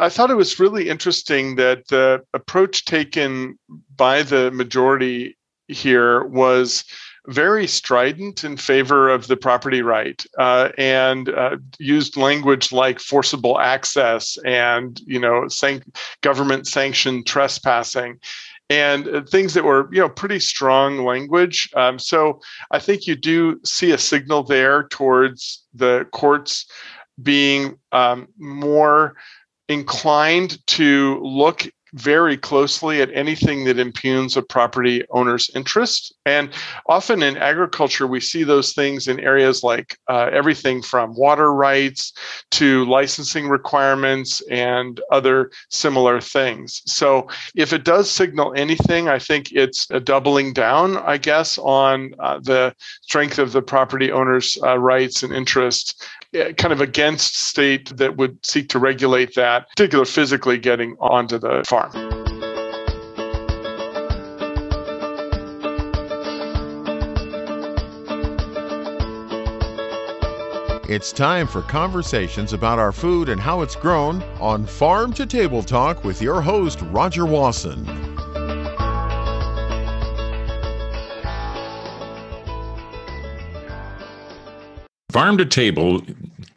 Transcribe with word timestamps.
I 0.00 0.08
thought 0.08 0.30
it 0.30 0.36
was 0.36 0.60
really 0.60 0.88
interesting 0.88 1.56
that 1.56 1.88
the 1.88 2.22
approach 2.34 2.84
taken 2.84 3.58
by 3.96 4.22
the 4.22 4.50
majority 4.50 5.36
here 5.68 6.24
was 6.24 6.84
very 7.28 7.66
strident 7.68 8.42
in 8.42 8.56
favor 8.56 9.08
of 9.08 9.28
the 9.28 9.36
property 9.36 9.80
right 9.80 10.24
uh, 10.38 10.70
and 10.76 11.28
uh, 11.28 11.56
used 11.78 12.16
language 12.16 12.72
like 12.72 12.98
forcible 12.98 13.60
access 13.60 14.36
and 14.44 15.00
you 15.06 15.20
know 15.20 15.46
san- 15.46 15.84
government 16.22 16.66
sanctioned 16.66 17.24
trespassing 17.24 18.18
and 18.68 19.06
uh, 19.06 19.22
things 19.22 19.54
that 19.54 19.62
were 19.62 19.88
you 19.92 20.00
know 20.00 20.08
pretty 20.08 20.40
strong 20.40 21.04
language. 21.04 21.70
Um, 21.76 21.98
so 21.98 22.40
i 22.72 22.78
think 22.80 23.06
you 23.06 23.14
do 23.14 23.60
see 23.64 23.92
a 23.92 23.98
signal 23.98 24.42
there 24.42 24.88
towards 24.88 25.64
the 25.74 26.06
courts 26.10 26.66
being 27.22 27.78
um, 27.92 28.26
more 28.38 29.14
inclined 29.72 30.64
to 30.68 31.20
look 31.22 31.66
very 31.94 32.36
closely 32.36 33.02
at 33.02 33.10
anything 33.12 33.64
that 33.64 33.78
impugns 33.78 34.36
a 34.36 34.42
property 34.42 35.04
owner's 35.10 35.50
interest. 35.54 36.14
And 36.24 36.50
often 36.86 37.22
in 37.22 37.36
agriculture, 37.36 38.06
we 38.06 38.20
see 38.20 38.44
those 38.44 38.72
things 38.72 39.08
in 39.08 39.20
areas 39.20 39.62
like 39.62 39.98
uh, 40.08 40.30
everything 40.32 40.82
from 40.82 41.14
water 41.14 41.52
rights 41.52 42.12
to 42.52 42.84
licensing 42.86 43.48
requirements 43.48 44.42
and 44.50 45.00
other 45.10 45.50
similar 45.70 46.20
things. 46.20 46.82
So 46.86 47.28
if 47.54 47.72
it 47.72 47.84
does 47.84 48.10
signal 48.10 48.54
anything, 48.56 49.08
I 49.08 49.18
think 49.18 49.52
it's 49.52 49.90
a 49.90 50.00
doubling 50.00 50.52
down, 50.52 50.96
I 50.96 51.18
guess, 51.18 51.58
on 51.58 52.14
uh, 52.18 52.38
the 52.38 52.74
strength 53.02 53.38
of 53.38 53.52
the 53.52 53.62
property 53.62 54.10
owner's 54.10 54.56
uh, 54.62 54.78
rights 54.78 55.22
and 55.22 55.32
interests 55.32 55.94
kind 56.32 56.72
of 56.72 56.80
against 56.80 57.36
state 57.36 57.94
that 57.96 58.16
would 58.16 58.44
seek 58.44 58.68
to 58.70 58.78
regulate 58.78 59.34
that, 59.34 59.68
particular 59.70 60.04
physically 60.04 60.58
getting 60.58 60.96
onto 60.98 61.38
the 61.38 61.62
farm. 61.66 61.81
It's 70.88 71.10
time 71.10 71.46
for 71.46 71.62
conversations 71.62 72.52
about 72.52 72.78
our 72.78 72.92
food 72.92 73.28
and 73.28 73.40
how 73.40 73.62
it's 73.62 73.74
grown 73.74 74.22
on 74.40 74.66
Farm 74.66 75.12
to 75.14 75.24
Table 75.24 75.62
Talk 75.62 76.04
with 76.04 76.20
your 76.20 76.40
host, 76.40 76.80
Rodger 76.82 77.24
Wasson. 77.24 77.86
Farm 85.10 85.38
to 85.38 85.44
table 85.44 86.02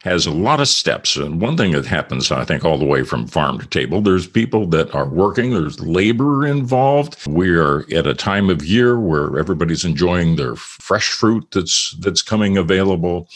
has 0.06 0.24
a 0.24 0.30
lot 0.30 0.60
of 0.60 0.68
steps. 0.68 1.16
And 1.16 1.40
one 1.40 1.56
thing 1.56 1.72
that 1.72 1.84
happens, 1.84 2.30
I 2.30 2.44
think, 2.44 2.64
all 2.64 2.78
the 2.78 2.84
way 2.84 3.02
from 3.02 3.26
farm 3.26 3.58
to 3.58 3.66
table, 3.66 4.00
there's 4.00 4.28
people 4.28 4.64
that 4.68 4.94
are 4.94 5.08
working, 5.08 5.50
there's 5.50 5.80
labor 5.80 6.46
involved. 6.46 7.26
We 7.26 7.56
are 7.56 7.84
at 7.92 8.06
a 8.06 8.14
time 8.14 8.48
of 8.48 8.64
year 8.64 9.00
where 9.00 9.36
everybody's 9.36 9.84
enjoying 9.84 10.36
their 10.36 10.54
fresh 10.54 11.10
fruit 11.10 11.48
that's 11.50 11.96
that's 11.98 12.22
coming 12.22 12.56
available. 12.56 13.28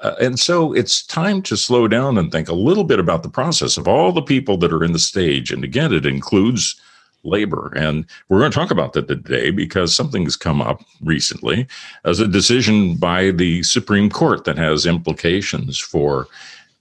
Uh, 0.00 0.14
and 0.20 0.38
so 0.38 0.74
it's 0.74 1.06
time 1.06 1.40
to 1.42 1.56
slow 1.56 1.88
down 1.88 2.18
and 2.18 2.30
think 2.30 2.48
a 2.48 2.54
little 2.68 2.84
bit 2.84 2.98
about 2.98 3.22
the 3.22 3.30
process 3.30 3.78
of 3.78 3.88
all 3.88 4.12
the 4.12 4.20
people 4.20 4.58
that 4.58 4.72
are 4.72 4.84
in 4.84 4.92
the 4.92 4.98
stage. 4.98 5.50
And 5.50 5.64
again, 5.64 5.94
it 5.94 6.04
includes 6.04 6.78
labor. 7.24 7.72
And 7.76 8.04
we're 8.28 8.38
going 8.38 8.50
to 8.50 8.58
talk 8.58 8.70
about 8.70 8.92
that 8.94 9.08
today 9.08 9.50
because 9.50 9.94
something's 9.94 10.36
come 10.36 10.60
up 10.60 10.82
recently 11.02 11.66
as 12.04 12.20
a 12.20 12.28
decision 12.28 12.96
by 12.96 13.30
the 13.30 13.62
Supreme 13.62 14.10
Court 14.10 14.44
that 14.44 14.58
has 14.58 14.86
implications 14.86 15.78
for 15.78 16.26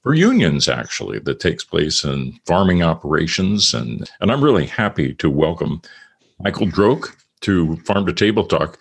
for 0.03 0.16
unions 0.16 0.67
actually 0.67 1.19
that 1.19 1.39
takes 1.39 1.64
place 1.64 2.03
in 2.03 2.34
farming 2.47 2.81
operations 2.81 3.72
and 3.72 4.09
and 4.19 4.31
I'm 4.31 4.44
really 4.44 4.66
happy 4.66 5.14
to 5.16 5.30
welcome 5.30 5.80
Michael 6.39 6.66
Droke 6.66 7.16
to 7.42 7.75
Farm 7.78 8.06
to 8.06 8.14
Table 8.14 8.45
Talk. 8.45 8.80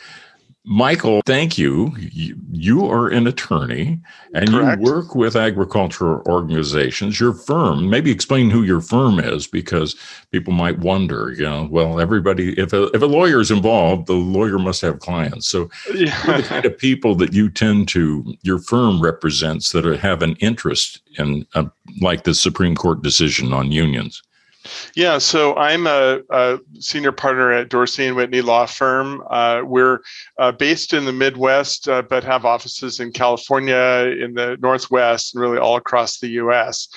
Michael, 0.70 1.20
thank 1.26 1.58
you. 1.58 1.92
you. 1.98 2.86
are 2.86 3.08
an 3.08 3.26
attorney 3.26 3.98
and 4.34 4.50
Correct. 4.50 4.80
you 4.80 4.92
work 4.92 5.16
with 5.16 5.34
agricultural 5.34 6.22
organizations. 6.28 7.18
Your 7.18 7.34
firm, 7.34 7.90
maybe 7.90 8.12
explain 8.12 8.50
who 8.50 8.62
your 8.62 8.80
firm 8.80 9.18
is 9.18 9.48
because 9.48 9.96
people 10.30 10.52
might 10.52 10.78
wonder, 10.78 11.32
you 11.32 11.42
know, 11.42 11.66
well, 11.72 11.98
everybody, 11.98 12.56
if 12.56 12.72
a, 12.72 12.84
if 12.94 13.02
a 13.02 13.06
lawyer 13.06 13.40
is 13.40 13.50
involved, 13.50 14.06
the 14.06 14.12
lawyer 14.12 14.60
must 14.60 14.80
have 14.82 15.00
clients. 15.00 15.48
So, 15.48 15.68
yeah. 15.92 16.36
the 16.36 16.42
kind 16.44 16.64
of 16.64 16.78
people 16.78 17.16
that 17.16 17.32
you 17.32 17.50
tend 17.50 17.88
to, 17.88 18.36
your 18.42 18.60
firm 18.60 19.00
represents 19.00 19.72
that 19.72 19.84
have 19.84 20.22
an 20.22 20.36
interest 20.36 21.00
in, 21.18 21.44
uh, 21.54 21.64
like 22.00 22.22
the 22.22 22.34
Supreme 22.34 22.76
Court 22.76 23.02
decision 23.02 23.52
on 23.52 23.72
unions. 23.72 24.22
Yeah, 24.94 25.18
so 25.18 25.56
I'm 25.56 25.86
a, 25.86 26.20
a, 26.30 26.58
senior 26.78 27.12
partner 27.12 27.52
at 27.52 27.68
Dorsey 27.68 28.06
and 28.06 28.16
Whitney 28.16 28.42
Law 28.42 28.66
Firm. 28.66 29.22
Uh, 29.30 29.62
we're 29.64 30.00
uh, 30.38 30.52
based 30.52 30.92
in 30.92 31.04
the 31.04 31.12
Midwest, 31.12 31.88
uh, 31.88 32.02
but 32.02 32.24
have 32.24 32.44
offices 32.44 33.00
in 33.00 33.12
California, 33.12 34.14
in 34.20 34.34
the 34.34 34.56
Northwest, 34.60 35.34
and 35.34 35.40
really 35.40 35.58
all 35.58 35.76
across 35.76 36.18
the 36.18 36.28
U.S. 36.28 36.88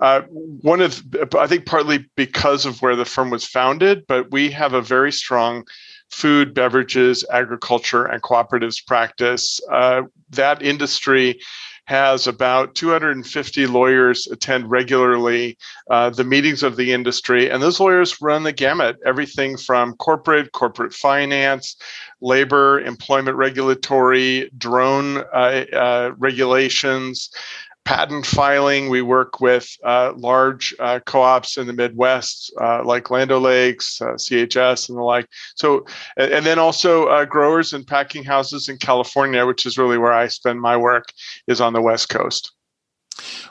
Uh, 0.00 0.22
one 0.30 0.80
of, 0.80 1.02
I 1.36 1.46
think, 1.46 1.66
partly 1.66 2.06
because 2.16 2.64
of 2.64 2.80
where 2.82 2.96
the 2.96 3.04
firm 3.04 3.30
was 3.30 3.44
founded, 3.44 4.06
but 4.06 4.30
we 4.30 4.50
have 4.50 4.72
a 4.72 4.82
very 4.82 5.12
strong 5.12 5.64
food, 6.10 6.54
beverages, 6.54 7.24
agriculture, 7.30 8.04
and 8.04 8.22
cooperatives 8.22 8.84
practice. 8.84 9.60
Uh, 9.70 10.02
that 10.30 10.62
industry 10.62 11.40
has 11.88 12.26
about 12.26 12.74
250 12.74 13.66
lawyers 13.66 14.26
attend 14.26 14.70
regularly 14.70 15.56
uh, 15.90 16.10
the 16.10 16.22
meetings 16.22 16.62
of 16.62 16.76
the 16.76 16.92
industry, 16.92 17.50
and 17.50 17.62
those 17.62 17.80
lawyers 17.80 18.20
run 18.20 18.42
the 18.42 18.52
gamut. 18.52 18.98
Everything 19.06 19.56
from 19.56 19.94
corporate, 19.94 20.52
corporate 20.52 20.92
finance, 20.92 21.76
labor, 22.20 22.78
employment 22.80 23.38
regulatory, 23.38 24.50
drone 24.58 25.16
uh, 25.32 25.64
uh, 25.72 26.12
regulations, 26.18 27.30
patent 27.88 28.26
filing. 28.26 28.90
We 28.90 29.00
work 29.00 29.40
with 29.40 29.66
uh, 29.82 30.12
large 30.14 30.74
uh, 30.78 31.00
co-ops 31.06 31.56
in 31.56 31.66
the 31.66 31.72
Midwest, 31.72 32.52
uh, 32.60 32.84
like 32.84 33.08
Land 33.08 33.32
O'Lakes, 33.32 34.02
uh, 34.02 34.08
CHS, 34.08 34.90
and 34.90 34.98
the 34.98 35.02
like. 35.02 35.26
So, 35.56 35.86
and 36.18 36.44
then 36.44 36.58
also 36.58 37.06
uh, 37.06 37.24
growers 37.24 37.72
and 37.72 37.86
packing 37.86 38.24
houses 38.24 38.68
in 38.68 38.76
California, 38.76 39.46
which 39.46 39.64
is 39.64 39.78
really 39.78 39.96
where 39.96 40.12
I 40.12 40.28
spend 40.28 40.60
my 40.60 40.76
work, 40.76 41.06
is 41.46 41.62
on 41.62 41.72
the 41.72 41.80
West 41.80 42.10
Coast. 42.10 42.52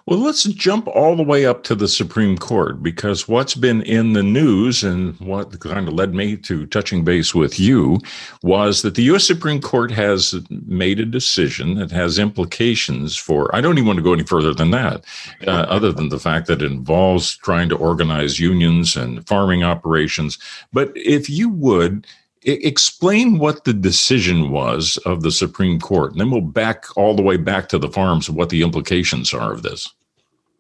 Well, 0.05 0.19
let's 0.19 0.43
jump 0.43 0.87
all 0.87 1.15
the 1.15 1.23
way 1.23 1.45
up 1.45 1.63
to 1.63 1.75
the 1.75 1.87
Supreme 1.87 2.37
Court 2.37 2.81
because 2.81 3.27
what's 3.27 3.55
been 3.55 3.81
in 3.81 4.13
the 4.13 4.23
news 4.23 4.83
and 4.83 5.19
what 5.19 5.59
kind 5.59 5.87
of 5.87 5.93
led 5.93 6.13
me 6.13 6.37
to 6.37 6.65
touching 6.67 7.03
base 7.03 7.35
with 7.35 7.59
you 7.59 7.99
was 8.41 8.81
that 8.81 8.95
the 8.95 9.03
U.S. 9.03 9.25
Supreme 9.25 9.59
Court 9.59 9.91
has 9.91 10.33
made 10.49 10.99
a 10.99 11.05
decision 11.05 11.75
that 11.75 11.91
has 11.91 12.19
implications 12.19 13.17
for, 13.17 13.53
I 13.53 13.59
don't 13.59 13.77
even 13.77 13.87
want 13.87 13.97
to 13.97 14.03
go 14.03 14.13
any 14.13 14.23
further 14.23 14.53
than 14.53 14.71
that, 14.71 15.03
uh, 15.45 15.65
other 15.67 15.91
than 15.91 16.09
the 16.09 16.19
fact 16.19 16.47
that 16.47 16.61
it 16.61 16.71
involves 16.71 17.35
trying 17.35 17.67
to 17.69 17.75
organize 17.75 18.39
unions 18.39 18.95
and 18.95 19.27
farming 19.27 19.63
operations. 19.63 20.39
But 20.71 20.91
if 20.95 21.29
you 21.29 21.49
would, 21.49 22.07
explain 22.47 23.39
what 23.39 23.65
the 23.65 23.73
decision 23.73 24.51
was 24.51 24.97
of 25.05 25.21
the 25.21 25.31
Supreme 25.31 25.79
Court, 25.79 26.11
and 26.11 26.21
then 26.21 26.31
we'll 26.31 26.41
back 26.41 26.85
all 26.95 27.15
the 27.15 27.21
way 27.21 27.37
back 27.37 27.67
to 27.69 27.77
the 27.77 27.89
farms 27.89 28.27
and 28.27 28.37
what 28.37 28.49
the 28.49 28.61
implications 28.61 29.33
are 29.33 29.51
of 29.51 29.63
this. 29.63 29.93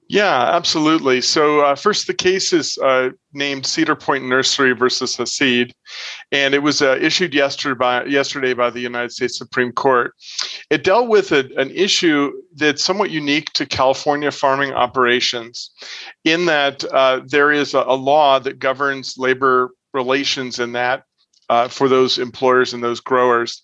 Yeah, 0.09 0.55
absolutely. 0.55 1.19
So, 1.19 1.61
uh, 1.61 1.75
first, 1.75 2.07
the 2.07 2.13
case 2.13 2.53
is 2.53 2.77
uh, 2.77 3.09
named 3.33 3.65
Cedar 3.65 3.95
Point 3.95 4.23
Nursery 4.23 4.71
versus 4.71 5.17
Hassid, 5.17 5.71
and 6.31 6.53
it 6.53 6.63
was 6.63 6.81
uh, 6.81 6.97
issued 7.01 7.33
yesterday 7.33 7.77
by, 7.77 8.05
yesterday 8.05 8.53
by 8.53 8.69
the 8.69 8.79
United 8.79 9.11
States 9.11 9.37
Supreme 9.37 9.73
Court. 9.73 10.13
It 10.69 10.85
dealt 10.85 11.09
with 11.09 11.33
a, 11.33 11.49
an 11.57 11.71
issue 11.71 12.31
that's 12.55 12.85
somewhat 12.85 13.11
unique 13.11 13.51
to 13.53 13.65
California 13.65 14.31
farming 14.31 14.71
operations, 14.71 15.71
in 16.23 16.45
that 16.45 16.85
uh, 16.85 17.21
there 17.25 17.51
is 17.51 17.73
a, 17.73 17.79
a 17.79 17.95
law 17.95 18.39
that 18.39 18.59
governs 18.59 19.17
labor 19.17 19.71
relations 19.93 20.59
in 20.59 20.71
that 20.71 21.03
uh, 21.49 21.67
for 21.67 21.87
those 21.87 22.17
employers 22.17 22.73
and 22.73 22.83
those 22.83 22.99
growers 22.99 23.63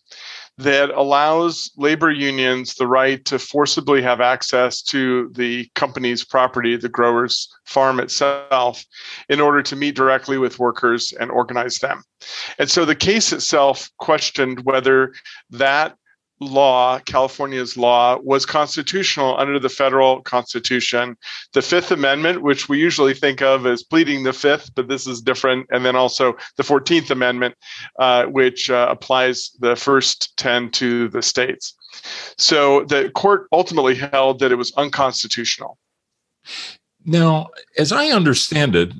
that 0.58 0.92
allows 0.92 1.72
labor 1.78 2.12
unions 2.12 2.76
the 2.76 2.86
right 2.86 3.26
to 3.26 3.40
forcibly 3.40 4.02
have 4.02 4.22
access 4.22 4.84
to 4.84 5.32
the 5.34 5.68
company's 5.74 6.24
property, 6.24 6.76
the 6.76 6.90
grower's 6.90 7.50
farm 7.66 8.00
itself, 8.00 8.86
in 9.30 9.40
order 9.42 9.64
to 9.64 9.76
meet 9.76 9.96
directly 9.96 10.38
with 10.38 10.60
workers 10.60 11.12
and 11.20 11.32
organize 11.32 11.80
them. 11.80 12.04
And 12.60 12.70
so 12.70 12.86
the 12.86 12.96
case 12.96 13.34
itself 13.34 13.90
questioned 13.98 14.64
whether 14.64 15.14
that 15.50 15.98
law, 16.45 17.00
California's 17.00 17.78
law, 17.78 18.18
was 18.22 18.45
constitutional 18.45 19.38
under 19.38 19.60
the 19.60 19.69
federal 19.69 20.22
constitution. 20.22 21.18
The 21.54 21.62
Fifth 21.62 21.92
Amendment, 21.92 22.42
which 22.42 22.69
we 22.69 22.80
usually 22.80 23.13
think 23.13 23.42
of 23.42 23.66
as 23.66 23.84
pleading 23.84 24.24
the 24.24 24.34
Fifth, 24.34 24.74
but 24.75 24.88
this 24.88 25.07
is 25.07 25.22
different, 25.22 25.68
and 25.72 25.86
then 25.86 25.95
also 25.95 26.36
the 26.57 26.63
14th 26.63 27.10
Amendment, 27.12 27.56
uh, 28.00 28.25
which 28.25 28.69
uh, 28.69 28.88
applies 28.90 29.51
the 29.60 29.75
first 29.75 30.36
10 30.38 30.72
to 30.72 31.10
the 31.10 31.22
states. 31.22 31.75
So 32.38 32.84
the 32.86 33.12
court 33.13 33.48
ultimately 33.51 33.96
held 33.96 34.39
that 34.39 34.51
it 34.51 34.56
was 34.56 34.74
unconstitutional. 34.74 35.78
Now, 37.06 37.50
as 37.78 37.92
I 37.92 38.08
understand 38.08 38.76
it, 38.76 38.94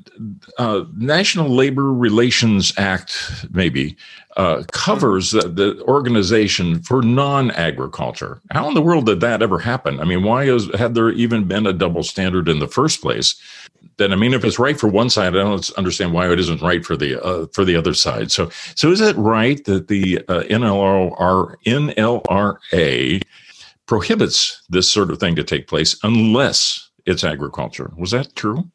uh, 0.58 0.84
National 0.96 1.48
Labor 1.48 1.92
Relations 1.92 2.72
Act 2.76 3.46
maybe 3.50 3.96
uh, 4.36 4.64
covers 4.72 5.30
the, 5.30 5.48
the, 5.48 5.82
organization 5.84 6.82
for 6.82 7.02
non-agriculture. 7.02 8.40
How 8.50 8.68
in 8.68 8.74
the 8.74 8.82
world 8.82 9.06
did 9.06 9.20
that 9.20 9.42
ever 9.42 9.58
happen? 9.58 10.00
I 10.00 10.04
mean, 10.04 10.22
why 10.22 10.44
is, 10.44 10.68
had 10.74 10.94
there 10.94 11.10
even 11.10 11.44
been 11.44 11.66
a 11.66 11.72
double 11.72 12.02
standard 12.02 12.48
in 12.48 12.58
the 12.58 12.68
first 12.68 13.00
place? 13.00 13.36
Then, 13.96 14.12
I 14.12 14.16
mean, 14.16 14.34
if 14.34 14.44
it's 14.44 14.58
right 14.58 14.78
for 14.78 14.88
one 14.88 15.08
side, 15.08 15.36
I 15.36 15.38
don't 15.38 15.70
understand 15.78 16.12
why 16.12 16.30
it 16.30 16.40
isn't 16.40 16.62
right 16.62 16.84
for 16.84 16.96
the 16.96 17.22
uh, 17.22 17.46
for 17.52 17.64
the 17.64 17.76
other 17.76 17.94
side. 17.94 18.32
So, 18.32 18.50
so 18.74 18.90
is 18.90 19.00
it 19.00 19.16
right 19.16 19.64
that 19.66 19.86
the 19.88 20.18
uh, 20.28 20.42
NLR, 20.44 21.54
NLRA 21.64 23.22
prohibits 23.86 24.62
this 24.68 24.90
sort 24.90 25.10
of 25.10 25.20
thing 25.20 25.36
to 25.36 25.44
take 25.44 25.68
place 25.68 25.96
unless 26.02 26.90
it's 27.06 27.24
agriculture. 27.24 27.92
Was 27.96 28.10
that 28.12 28.34
true? 28.34 28.70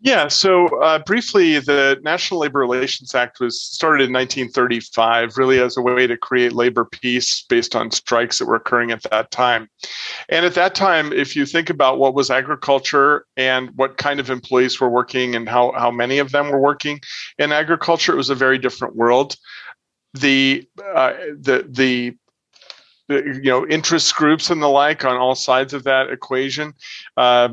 Yeah, 0.00 0.28
so 0.28 0.66
uh, 0.80 1.00
briefly, 1.00 1.58
the 1.58 1.98
National 2.02 2.38
Labor 2.38 2.60
Relations 2.60 3.16
Act 3.16 3.40
was 3.40 3.60
started 3.60 4.04
in 4.04 4.12
1935, 4.12 5.36
really 5.36 5.58
as 5.58 5.76
a 5.76 5.82
way 5.82 6.06
to 6.06 6.16
create 6.16 6.52
labor 6.52 6.84
peace 6.84 7.44
based 7.48 7.74
on 7.74 7.90
strikes 7.90 8.38
that 8.38 8.46
were 8.46 8.54
occurring 8.54 8.92
at 8.92 9.02
that 9.10 9.32
time. 9.32 9.68
And 10.28 10.46
at 10.46 10.54
that 10.54 10.76
time, 10.76 11.12
if 11.12 11.34
you 11.34 11.44
think 11.44 11.68
about 11.68 11.98
what 11.98 12.14
was 12.14 12.30
agriculture 12.30 13.26
and 13.36 13.70
what 13.74 13.96
kind 13.96 14.20
of 14.20 14.30
employees 14.30 14.80
were 14.80 14.88
working 14.88 15.34
and 15.34 15.48
how, 15.48 15.72
how 15.72 15.90
many 15.90 16.18
of 16.18 16.30
them 16.30 16.48
were 16.50 16.60
working 16.60 17.00
in 17.38 17.50
agriculture, 17.50 18.12
it 18.12 18.16
was 18.16 18.30
a 18.30 18.36
very 18.36 18.58
different 18.58 18.94
world. 18.94 19.34
The 20.14 20.66
uh, 20.94 21.12
the 21.38 21.66
the 21.68 22.16
you 23.08 23.42
know 23.42 23.66
interest 23.66 24.14
groups 24.14 24.50
and 24.50 24.62
the 24.62 24.68
like 24.68 25.04
on 25.04 25.16
all 25.16 25.34
sides 25.34 25.72
of 25.72 25.84
that 25.84 26.10
equation. 26.10 26.74
Uh, 27.16 27.48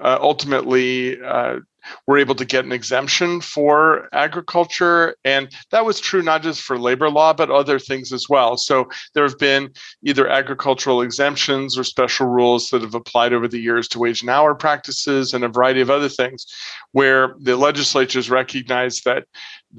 uh, 0.00 0.18
ultimately 0.20 1.20
uh, 1.22 1.58
were 2.06 2.18
able 2.18 2.34
to 2.34 2.44
get 2.44 2.64
an 2.64 2.72
exemption 2.72 3.40
for 3.40 4.08
agriculture 4.12 5.16
and 5.24 5.52
that 5.70 5.84
was 5.84 6.00
true 6.00 6.22
not 6.22 6.42
just 6.42 6.62
for 6.62 6.78
labor 6.78 7.10
law 7.10 7.32
but 7.32 7.50
other 7.50 7.78
things 7.78 8.12
as 8.12 8.28
well 8.28 8.56
so 8.56 8.88
there 9.14 9.24
have 9.24 9.38
been 9.38 9.70
either 10.04 10.28
agricultural 10.28 11.02
exemptions 11.02 11.78
or 11.78 11.84
special 11.84 12.26
rules 12.26 12.68
that 12.68 12.82
have 12.82 12.94
applied 12.94 13.32
over 13.32 13.48
the 13.48 13.60
years 13.60 13.88
to 13.88 13.98
wage 13.98 14.22
and 14.22 14.30
hour 14.30 14.54
practices 14.54 15.34
and 15.34 15.44
a 15.44 15.48
variety 15.48 15.80
of 15.80 15.90
other 15.90 16.08
things 16.08 16.46
where 16.92 17.34
the 17.40 17.56
legislatures 17.56 18.30
recognized 18.30 19.04
that 19.04 19.24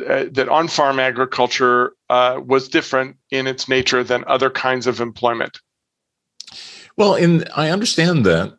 uh, 0.07 0.25
that 0.31 0.47
on-farm 0.49 0.99
agriculture 0.99 1.93
uh, 2.09 2.39
was 2.45 2.67
different 2.67 3.17
in 3.31 3.47
its 3.47 3.67
nature 3.67 4.03
than 4.03 4.23
other 4.27 4.49
kinds 4.49 4.85
of 4.85 5.01
employment. 5.01 5.59
Well, 6.95 7.15
and 7.15 7.49
I 7.55 7.69
understand 7.69 8.25
that 8.25 8.58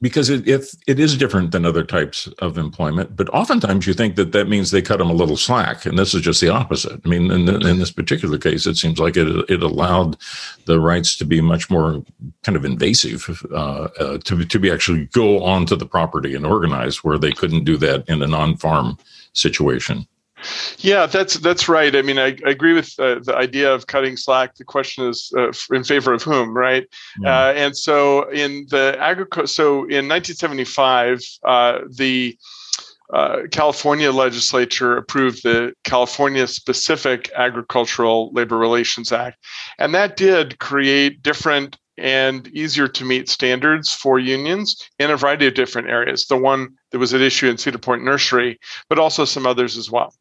because 0.00 0.28
it, 0.28 0.46
it 0.46 1.00
is 1.00 1.16
different 1.16 1.52
than 1.52 1.64
other 1.64 1.84
types 1.84 2.26
of 2.38 2.58
employment, 2.58 3.16
but 3.16 3.28
oftentimes 3.30 3.86
you 3.86 3.94
think 3.94 4.16
that 4.16 4.32
that 4.32 4.48
means 4.48 4.70
they 4.70 4.82
cut 4.82 4.98
them 4.98 5.10
a 5.10 5.14
little 5.14 5.36
slack, 5.36 5.86
and 5.86 5.98
this 5.98 6.14
is 6.14 6.22
just 6.22 6.40
the 6.40 6.48
opposite. 6.48 7.00
I 7.04 7.08
mean, 7.08 7.30
in, 7.30 7.48
in 7.48 7.78
this 7.78 7.92
particular 7.92 8.38
case, 8.38 8.66
it 8.66 8.76
seems 8.76 8.98
like 8.98 9.16
it 9.16 9.28
it 9.48 9.62
allowed 9.62 10.16
the 10.66 10.80
rights 10.80 11.16
to 11.18 11.24
be 11.24 11.40
much 11.40 11.70
more 11.70 12.02
kind 12.42 12.56
of 12.56 12.64
invasive, 12.64 13.28
uh, 13.52 13.88
uh, 13.98 14.18
to 14.18 14.44
to 14.44 14.58
be 14.58 14.70
actually 14.70 15.06
go 15.06 15.42
onto 15.42 15.76
the 15.76 15.86
property 15.86 16.34
and 16.34 16.44
organize, 16.44 17.02
where 17.02 17.18
they 17.18 17.32
couldn't 17.32 17.64
do 17.64 17.76
that 17.78 18.08
in 18.08 18.22
a 18.22 18.26
non-farm 18.26 18.98
situation. 19.32 20.06
Yeah, 20.78 21.06
that's 21.06 21.34
that's 21.38 21.68
right. 21.68 21.94
I 21.96 22.02
mean, 22.02 22.18
I, 22.18 22.36
I 22.46 22.50
agree 22.50 22.74
with 22.74 22.94
uh, 22.98 23.20
the 23.20 23.34
idea 23.34 23.72
of 23.72 23.86
cutting 23.86 24.16
slack. 24.16 24.54
The 24.54 24.64
question 24.64 25.08
is 25.08 25.32
uh, 25.36 25.52
in 25.72 25.84
favor 25.84 26.12
of 26.12 26.22
whom, 26.22 26.56
right? 26.56 26.86
Yeah. 27.20 27.46
Uh, 27.46 27.52
and 27.52 27.76
so 27.76 28.28
in 28.30 28.66
the 28.70 28.96
agriculture, 29.00 29.46
so 29.46 29.84
in 29.84 30.08
1975, 30.08 31.20
uh, 31.44 31.78
the 31.90 32.36
uh, 33.12 33.42
California 33.50 34.10
legislature 34.10 34.96
approved 34.96 35.42
the 35.42 35.72
California 35.84 36.46
Specific 36.46 37.30
Agricultural 37.34 38.30
Labor 38.32 38.58
Relations 38.58 39.12
Act, 39.12 39.38
and 39.78 39.94
that 39.94 40.16
did 40.16 40.58
create 40.58 41.22
different 41.22 41.78
and 41.98 42.46
easier 42.48 42.88
to 42.88 43.06
meet 43.06 43.28
standards 43.28 43.90
for 43.90 44.18
unions 44.18 44.86
in 44.98 45.10
a 45.10 45.16
variety 45.16 45.46
of 45.46 45.54
different 45.54 45.88
areas. 45.88 46.26
The 46.26 46.36
one 46.36 46.76
that 46.90 46.98
was 46.98 47.14
at 47.14 47.22
issue 47.22 47.48
in 47.48 47.56
Cedar 47.56 47.78
Point 47.78 48.04
Nursery, 48.04 48.58
but 48.90 48.98
also 48.98 49.24
some 49.24 49.46
others 49.46 49.78
as 49.78 49.90
well. 49.90 50.12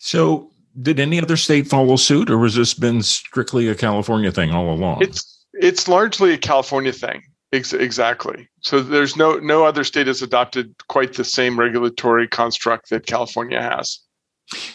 So, 0.00 0.50
did 0.80 0.98
any 0.98 1.20
other 1.20 1.36
state 1.36 1.68
follow 1.68 1.96
suit, 1.96 2.30
or 2.30 2.42
has 2.42 2.54
this 2.54 2.72
been 2.72 3.02
strictly 3.02 3.68
a 3.68 3.74
California 3.74 4.32
thing 4.32 4.50
all 4.50 4.72
along? 4.72 5.02
It's 5.02 5.44
it's 5.52 5.88
largely 5.88 6.32
a 6.32 6.38
California 6.38 6.92
thing. 6.92 7.22
Ex- 7.52 7.74
exactly. 7.74 8.48
So 8.62 8.80
there's 8.80 9.16
no 9.16 9.38
no 9.40 9.64
other 9.64 9.84
state 9.84 10.06
has 10.06 10.22
adopted 10.22 10.74
quite 10.88 11.14
the 11.14 11.24
same 11.24 11.60
regulatory 11.60 12.26
construct 12.26 12.88
that 12.90 13.06
California 13.06 13.60
has. 13.60 14.00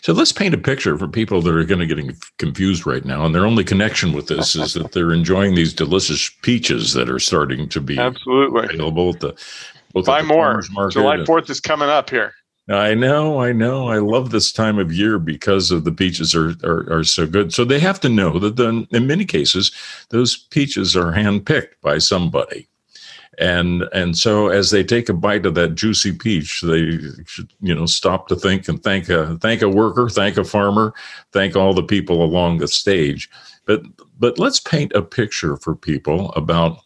So 0.03 0.13
let's 0.13 0.31
paint 0.31 0.53
a 0.53 0.59
picture 0.59 0.95
for 0.95 1.07
people 1.07 1.41
that 1.41 1.55
are 1.55 1.65
going 1.65 1.85
to 1.85 1.87
get 1.87 2.15
confused 2.37 2.85
right 2.85 3.03
now, 3.03 3.25
and 3.25 3.33
their 3.33 3.47
only 3.47 3.63
connection 3.63 4.13
with 4.13 4.27
this 4.27 4.55
is 4.55 4.75
that 4.75 4.91
they're 4.91 5.11
enjoying 5.11 5.55
these 5.55 5.73
delicious 5.73 6.29
peaches 6.43 6.93
that 6.93 7.09
are 7.09 7.19
starting 7.19 7.67
to 7.69 7.81
be 7.81 7.97
absolutely 7.97 8.65
available 8.65 9.09
at 9.09 9.19
the. 9.21 9.33
Buy 10.05 10.21
more. 10.21 10.61
July 10.91 11.23
Fourth 11.25 11.49
is 11.49 11.59
coming 11.59 11.89
up 11.89 12.11
here. 12.11 12.33
I 12.67 12.95
know, 12.95 13.41
I 13.41 13.51
know. 13.51 13.89
I 13.89 13.99
love 13.99 14.31
this 14.31 14.51
time 14.51 14.79
of 14.79 14.91
year 14.91 15.19
because 15.19 15.69
of 15.69 15.83
the 15.83 15.91
peaches 15.91 16.33
are, 16.33 16.55
are, 16.63 16.91
are 16.91 17.03
so 17.03 17.27
good. 17.27 17.53
So 17.53 17.63
they 17.63 17.79
have 17.79 17.99
to 18.01 18.09
know 18.09 18.39
that 18.39 18.55
then 18.55 18.87
in 18.89 19.05
many 19.05 19.23
cases, 19.23 19.71
those 20.09 20.35
peaches 20.35 20.95
are 20.95 21.13
handpicked 21.13 21.79
by 21.83 21.99
somebody. 21.99 22.67
And 23.37 23.83
and 23.93 24.17
so 24.17 24.47
as 24.47 24.71
they 24.71 24.83
take 24.83 25.09
a 25.09 25.13
bite 25.13 25.45
of 25.45 25.55
that 25.55 25.75
juicy 25.75 26.13
peach, 26.13 26.61
they 26.61 26.99
should, 27.25 27.51
you 27.59 27.75
know, 27.75 27.85
stop 27.85 28.29
to 28.29 28.35
think 28.35 28.67
and 28.67 28.81
thank 28.81 29.09
a 29.09 29.37
thank 29.39 29.61
a 29.61 29.69
worker, 29.69 30.09
thank 30.09 30.37
a 30.37 30.45
farmer, 30.45 30.93
thank 31.33 31.55
all 31.55 31.73
the 31.73 31.83
people 31.83 32.23
along 32.23 32.57
the 32.57 32.67
stage. 32.67 33.29
But 33.65 33.81
but 34.17 34.39
let's 34.39 34.59
paint 34.61 34.93
a 34.93 35.01
picture 35.01 35.57
for 35.57 35.75
people 35.75 36.31
about 36.31 36.79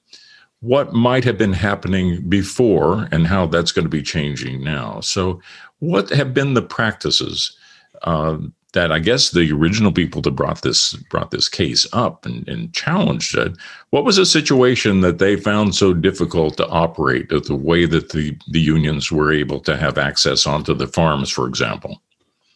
what 0.62 0.94
might 0.94 1.24
have 1.24 1.38
been 1.38 1.54
happening 1.54 2.28
before 2.28 3.08
and 3.12 3.28
how 3.28 3.46
that's 3.46 3.72
going 3.72 3.86
to 3.86 3.90
be 3.90 4.04
changing 4.04 4.64
now. 4.64 5.00
So, 5.00 5.42
what 5.80 6.10
have 6.10 6.34
been 6.34 6.54
the 6.54 6.62
practices 6.62 7.58
uh, 8.04 8.38
that 8.74 8.92
I 8.92 9.00
guess 9.00 9.32
the 9.32 9.52
original 9.52 9.92
people 9.92 10.22
that 10.22 10.32
brought 10.32 10.62
this 10.62 10.94
brought 11.10 11.32
this 11.32 11.50
case 11.50 11.88
up 11.92 12.26
and, 12.26 12.48
and 12.48 12.74
challenged 12.74 13.36
it? 13.36 13.54
What 13.90 14.06
was 14.06 14.18
the 14.18 14.26
situation 14.26 15.02
that 15.02 15.18
they 15.18 15.36
found 15.36 15.74
so 15.74 15.94
difficult 15.94 16.58
to 16.58 16.68
operate? 16.68 17.30
The 17.30 17.56
way 17.56 17.86
that 17.86 18.10
the 18.10 18.38
the 18.52 18.62
unions 18.62 19.12
were 19.12 19.34
able 19.34 19.60
to 19.62 19.76
have 19.76 19.98
access 19.98 20.46
onto 20.46 20.74
the 20.74 20.88
farms, 20.88 21.30
for 21.30 21.48
example. 21.48 22.02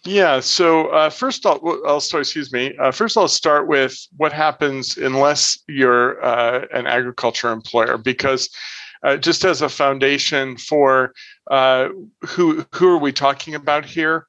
Yeah. 0.06 0.42
So 0.42 0.90
uh, 0.90 1.10
first, 1.10 1.46
I'll, 1.46 1.62
I'll 1.88 2.02
start. 2.02 2.22
Excuse 2.22 2.52
me. 2.52 2.76
Uh, 2.78 2.92
first, 2.92 3.18
I'll 3.18 3.28
start 3.28 3.68
with 3.68 3.98
what 4.18 4.34
happens 4.34 4.98
unless 4.98 5.58
you're 5.68 6.24
uh, 6.24 6.66
an 6.74 6.88
agriculture 6.88 7.52
employer, 7.52 7.98
because 7.98 8.50
uh, 9.04 9.18
just 9.18 9.46
as 9.46 9.62
a 9.62 9.70
foundation 9.70 10.58
for 10.58 11.14
uh, 11.52 11.90
who 12.26 12.66
who 12.74 12.88
are 12.88 12.98
we 12.98 13.12
talking 13.12 13.56
about 13.56 13.86
here? 13.86 14.28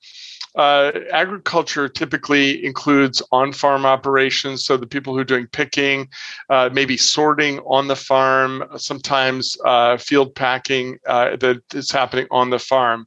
Uh, 0.56 0.92
agriculture 1.12 1.88
typically 1.88 2.64
includes 2.64 3.20
on-farm 3.32 3.84
operations, 3.84 4.64
so 4.64 4.76
the 4.76 4.86
people 4.86 5.12
who 5.12 5.18
are 5.18 5.24
doing 5.24 5.48
picking, 5.48 6.08
uh, 6.48 6.70
maybe 6.72 6.96
sorting 6.96 7.58
on 7.60 7.88
the 7.88 7.96
farm, 7.96 8.62
sometimes 8.76 9.56
uh, 9.64 9.96
field 9.96 10.32
packing 10.36 10.96
uh, 11.08 11.34
that 11.34 11.60
is 11.74 11.90
happening 11.90 12.28
on 12.30 12.50
the 12.50 12.58
farm, 12.58 13.04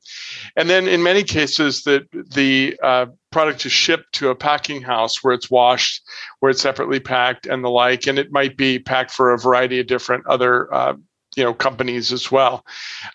and 0.57 0.69
then 0.69 0.89
in 0.89 1.01
many 1.01 1.23
cases 1.23 1.83
that 1.83 2.03
the 2.11 2.75
product 3.31 3.65
is 3.65 3.71
shipped 3.71 4.11
to 4.13 4.29
a 4.29 4.35
packing 4.35 4.81
house 4.81 5.23
where 5.23 5.33
it's 5.33 5.49
washed, 5.49 6.01
where 6.39 6.49
it's 6.49 6.61
separately 6.61 6.99
packed, 6.99 7.45
and 7.45 7.63
the 7.63 7.69
like, 7.69 8.07
and 8.07 8.19
it 8.19 8.31
might 8.31 8.57
be 8.57 8.77
packed 8.77 9.11
for 9.11 9.33
a 9.33 9.37
variety 9.37 9.79
of 9.79 9.87
different 9.87 10.25
other 10.27 10.73
uh, 10.73 10.93
you 11.37 11.43
know 11.43 11.53
companies 11.53 12.11
as 12.11 12.29
well. 12.31 12.65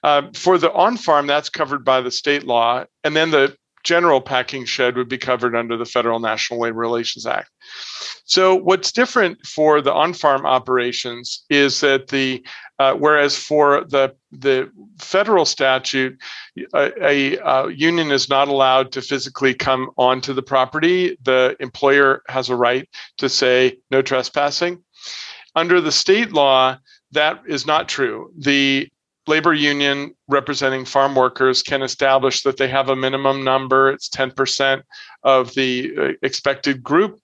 Uh, 0.02 0.23
for 0.35 0.57
the 0.57 0.73
on 0.73 0.97
farm, 0.97 1.26
that's 1.26 1.50
covered 1.50 1.85
by 1.85 2.00
the 2.00 2.11
state 2.11 2.45
law, 2.45 2.85
and 3.05 3.14
then 3.14 3.31
the 3.31 3.55
general 3.83 4.21
packing 4.21 4.64
shed 4.64 4.97
would 4.97 5.09
be 5.09 5.19
covered 5.19 5.57
under 5.57 5.76
the 5.76 5.85
Federal 5.85 6.21
National 6.21 6.61
Labor 6.61 6.79
Relations 6.79 7.26
Act. 7.26 7.50
So, 8.25 8.55
what's 8.55 8.93
different 8.93 9.45
for 9.45 9.81
the 9.81 9.93
on 9.93 10.14
farm 10.14 10.47
operations 10.47 11.45
is 11.50 11.81
that 11.81 12.09
the 12.09 12.45
uh, 12.79 12.95
whereas 12.95 13.37
for 13.37 13.85
the 13.85 14.14
the 14.31 14.71
federal 14.99 15.45
statute, 15.45 16.17
a, 16.75 16.93
a, 17.05 17.38
a, 17.38 17.71
union 17.71 18.11
is 18.11 18.29
not 18.29 18.49
allowed 18.49 18.93
to 18.93 19.02
physically 19.02 19.55
come 19.55 19.91
onto 19.99 20.33
the 20.33 20.43
property. 20.43 21.19
The 21.23 21.57
employer 21.61 22.23
has 22.29 22.49
a 22.49 22.57
right 22.57 22.88
to 23.19 23.29
say 23.29 23.79
no 23.91 24.02
trespassing. 24.02 24.83
Under 25.55 25.81
the 25.81 25.93
state 25.93 26.33
law, 26.33 26.79
that 27.12 27.42
is 27.47 27.66
not 27.66 27.88
true. 27.88 28.33
The 28.37 28.88
labor 29.26 29.54
union 29.54 30.14
representing 30.28 30.85
farm 30.85 31.14
workers 31.14 31.62
can 31.62 31.83
establish 31.83 32.42
that 32.42 32.57
they 32.57 32.69
have 32.69 32.88
a 32.88 32.97
minimum 32.97 33.45
number 33.45 33.90
it's 33.90 34.09
10% 34.09 34.83
of 35.23 35.54
the 35.54 35.92
uh, 35.97 36.09
expected 36.23 36.83
group 36.83 37.21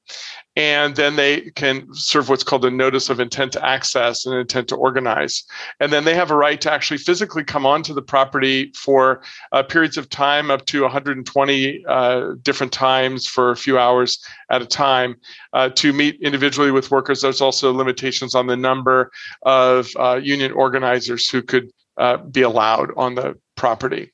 and 0.59 0.97
then 0.97 1.15
they 1.15 1.53
can 1.53 1.87
serve 1.95 2.29
what's 2.29 2.43
called 2.43 2.65
a 2.65 2.71
notice 2.71 3.09
of 3.11 3.21
intent 3.21 3.53
to 3.53 3.65
access 3.65 4.27
and 4.27 4.35
intent 4.35 4.67
to 4.69 4.75
organize. 4.75 5.45
And 5.79 5.93
then 5.93 6.05
they 6.05 6.17
have 6.17 6.33
a 6.33 6.37
right 6.37 6.61
to 6.63 6.73
actually 6.73 6.99
physically 6.99 7.45
come 7.45 7.65
onto 7.65 7.95
the 7.95 8.03
property 8.03 8.73
for 8.75 9.23
uh, 9.53 9.63
periods 9.63 9.97
of 9.97 10.11
time 10.11 10.51
up 10.51 10.67
to 10.67 10.83
120 10.83 11.85
uh, 11.87 12.33
different 12.43 12.73
times 12.73 13.25
for 13.25 13.53
a 13.53 13.57
few 13.57 13.79
hours 13.79 14.19
at 14.51 14.61
a 14.61 14.67
time 14.67 15.15
uh, 15.53 15.69
to 15.77 15.93
meet 15.93 16.21
individually 16.21 16.73
with 16.73 16.91
workers. 16.91 17.21
There's 17.21 17.41
also 17.41 17.73
limitations 17.73 18.35
on 18.35 18.49
the 18.49 18.57
number 18.57 19.13
of 19.43 19.89
uh, 19.97 20.19
union 20.21 20.51
organizers 20.51 21.31
who 21.31 21.41
could 21.41 21.71
uh, 21.99 22.17
be 22.17 22.43
allowed 22.43 22.91
on 22.97 23.15
the 23.15 23.39
property. 23.57 24.13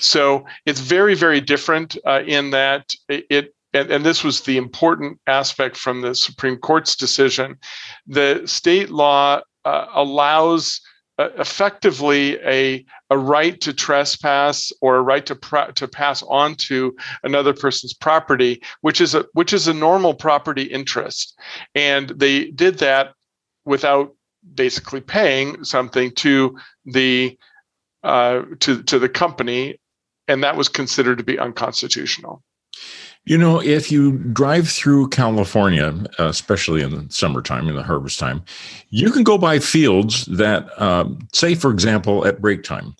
So 0.00 0.46
it's 0.64 0.80
very, 0.80 1.14
very 1.14 1.42
different 1.42 1.98
uh, 2.06 2.22
in 2.26 2.50
that 2.50 2.94
it, 3.10 3.54
and, 3.74 3.90
and, 3.90 4.04
this 4.04 4.22
was 4.22 4.42
the 4.42 4.56
important 4.56 5.18
aspect 5.26 5.76
from 5.76 6.00
the 6.00 6.14
Supreme 6.14 6.56
Court's 6.56 6.94
decision. 6.96 7.56
The 8.06 8.42
state 8.46 8.90
law 8.90 9.40
uh, 9.64 9.86
allows 9.94 10.80
uh, 11.18 11.28
effectively 11.38 12.38
a, 12.40 12.84
a 13.10 13.18
right 13.18 13.60
to 13.60 13.72
trespass 13.72 14.72
or 14.80 14.96
a 14.96 15.02
right 15.02 15.24
to 15.26 15.38
to 15.74 15.86
pass 15.86 16.22
on 16.24 16.54
to 16.56 16.96
another 17.22 17.52
person's 17.52 17.94
property, 17.94 18.62
which 18.80 19.00
is 19.00 19.14
a 19.14 19.24
which 19.34 19.52
is 19.52 19.68
a 19.68 19.74
normal 19.74 20.14
property 20.14 20.62
interest, 20.62 21.38
and 21.74 22.08
they 22.10 22.50
did 22.50 22.78
that 22.78 23.12
without 23.64 24.14
basically 24.54 25.00
paying 25.00 25.62
something 25.64 26.10
to 26.12 26.56
the 26.86 27.38
uh, 28.02 28.42
to 28.60 28.82
to 28.82 28.98
the 28.98 29.08
company, 29.08 29.78
and 30.28 30.42
that 30.42 30.56
was 30.56 30.68
considered 30.68 31.18
to 31.18 31.24
be 31.24 31.38
unconstitutional. 31.38 32.42
You 33.24 33.38
know, 33.38 33.62
if 33.62 33.92
you 33.92 34.18
drive 34.18 34.68
through 34.68 35.08
California, 35.10 35.94
especially 36.18 36.82
in 36.82 36.90
the 36.90 37.06
summertime, 37.08 37.68
in 37.68 37.76
the 37.76 37.82
harvest 37.82 38.18
time, 38.18 38.42
you 38.90 39.12
can 39.12 39.22
go 39.22 39.38
by 39.38 39.60
fields 39.60 40.24
that, 40.26 40.68
um, 40.80 41.20
say, 41.32 41.54
for 41.54 41.70
example, 41.70 42.26
at 42.26 42.40
break 42.40 42.64
time, 42.64 42.96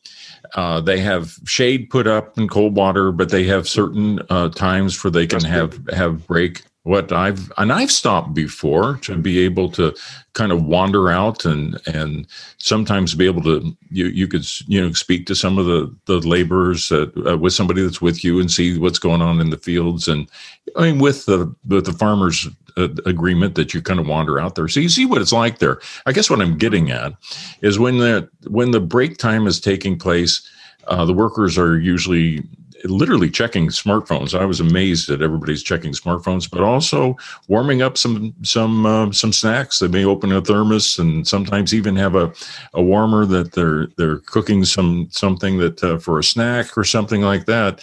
uh, 0.54 0.80
they 0.80 1.00
have 1.00 1.32
shade 1.46 1.90
put 1.90 2.06
up 2.06 2.36
and 2.38 2.50
cold 2.50 2.76
water, 2.76 3.10
but 3.10 3.30
they 3.30 3.44
have 3.44 3.68
certain 3.68 4.20
uh, 4.30 4.48
times 4.50 5.02
where 5.02 5.10
they 5.10 5.26
can 5.26 5.42
have 5.42 5.80
have 5.92 6.26
break 6.26 6.62
what 6.84 7.12
I've 7.12 7.52
and 7.58 7.72
I've 7.72 7.92
stopped 7.92 8.34
before 8.34 8.96
to 9.02 9.16
be 9.16 9.38
able 9.40 9.70
to 9.72 9.94
kind 10.32 10.50
of 10.50 10.64
wander 10.64 11.10
out 11.10 11.44
and 11.44 11.80
and 11.86 12.26
sometimes 12.58 13.14
be 13.14 13.26
able 13.26 13.42
to 13.42 13.76
you 13.90 14.06
you 14.06 14.26
could 14.26 14.44
you 14.66 14.80
know 14.80 14.92
speak 14.92 15.26
to 15.26 15.34
some 15.34 15.58
of 15.58 15.66
the 15.66 15.94
the 16.06 16.18
laborers 16.26 16.90
uh, 16.90 17.38
with 17.38 17.52
somebody 17.52 17.82
that's 17.82 18.02
with 18.02 18.24
you 18.24 18.40
and 18.40 18.50
see 18.50 18.78
what's 18.78 18.98
going 18.98 19.22
on 19.22 19.40
in 19.40 19.50
the 19.50 19.58
fields 19.58 20.08
and 20.08 20.28
I 20.76 20.90
mean 20.90 20.98
with 20.98 21.26
the 21.26 21.54
with 21.68 21.86
the 21.86 21.92
farmers 21.92 22.48
uh, 22.76 22.88
agreement 23.06 23.54
that 23.54 23.72
you 23.72 23.80
kind 23.80 24.00
of 24.00 24.08
wander 24.08 24.40
out 24.40 24.56
there 24.56 24.66
so 24.66 24.80
you 24.80 24.88
see 24.88 25.06
what 25.06 25.22
it's 25.22 25.32
like 25.32 25.58
there. 25.58 25.78
I 26.06 26.12
guess 26.12 26.30
what 26.30 26.40
I'm 26.40 26.58
getting 26.58 26.90
at 26.90 27.12
is 27.60 27.78
when 27.78 27.98
the 27.98 28.28
when 28.48 28.72
the 28.72 28.80
break 28.80 29.18
time 29.18 29.46
is 29.46 29.60
taking 29.60 29.98
place. 29.98 30.48
Uh, 30.88 31.04
the 31.04 31.14
workers 31.14 31.56
are 31.56 31.78
usually 31.78 32.42
literally 32.84 33.30
checking 33.30 33.68
smartphones. 33.68 34.38
I 34.38 34.44
was 34.44 34.60
amazed 34.60 35.08
that 35.08 35.22
everybody's 35.22 35.62
checking 35.62 35.92
smartphones, 35.92 36.50
but 36.50 36.60
also 36.60 37.16
warming 37.48 37.82
up 37.82 37.96
some 37.96 38.34
some 38.42 38.86
uh, 38.86 39.12
some 39.12 39.32
snacks. 39.32 39.78
They 39.78 39.88
may 39.88 40.04
open 40.04 40.32
a 40.32 40.40
thermos 40.40 40.98
and 40.98 41.26
sometimes 41.26 41.74
even 41.74 41.96
have 41.96 42.14
a, 42.14 42.32
a 42.74 42.82
warmer 42.82 43.26
that 43.26 43.52
they're 43.52 43.88
they're 43.96 44.18
cooking 44.18 44.64
some 44.64 45.08
something 45.10 45.58
that 45.58 45.82
uh, 45.82 45.98
for 45.98 46.18
a 46.18 46.24
snack 46.24 46.76
or 46.76 46.84
something 46.84 47.22
like 47.22 47.46
that. 47.46 47.80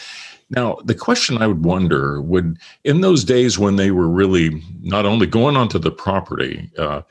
Now, 0.51 0.77
the 0.84 0.96
question 0.96 1.38
I 1.38 1.48
would 1.48 1.63
wonder 1.63 2.22
would 2.22 2.58
in 2.84 3.01
those 3.01 3.24
days 3.24 3.60
when 3.60 3.75
they 3.75 3.91
were 3.91 4.08
really 4.08 4.63
not 4.82 5.06
only 5.06 5.27
going 5.27 5.56
onto 5.56 5.77
the 5.77 5.91
property, 5.91 6.72
uh, 6.77 7.01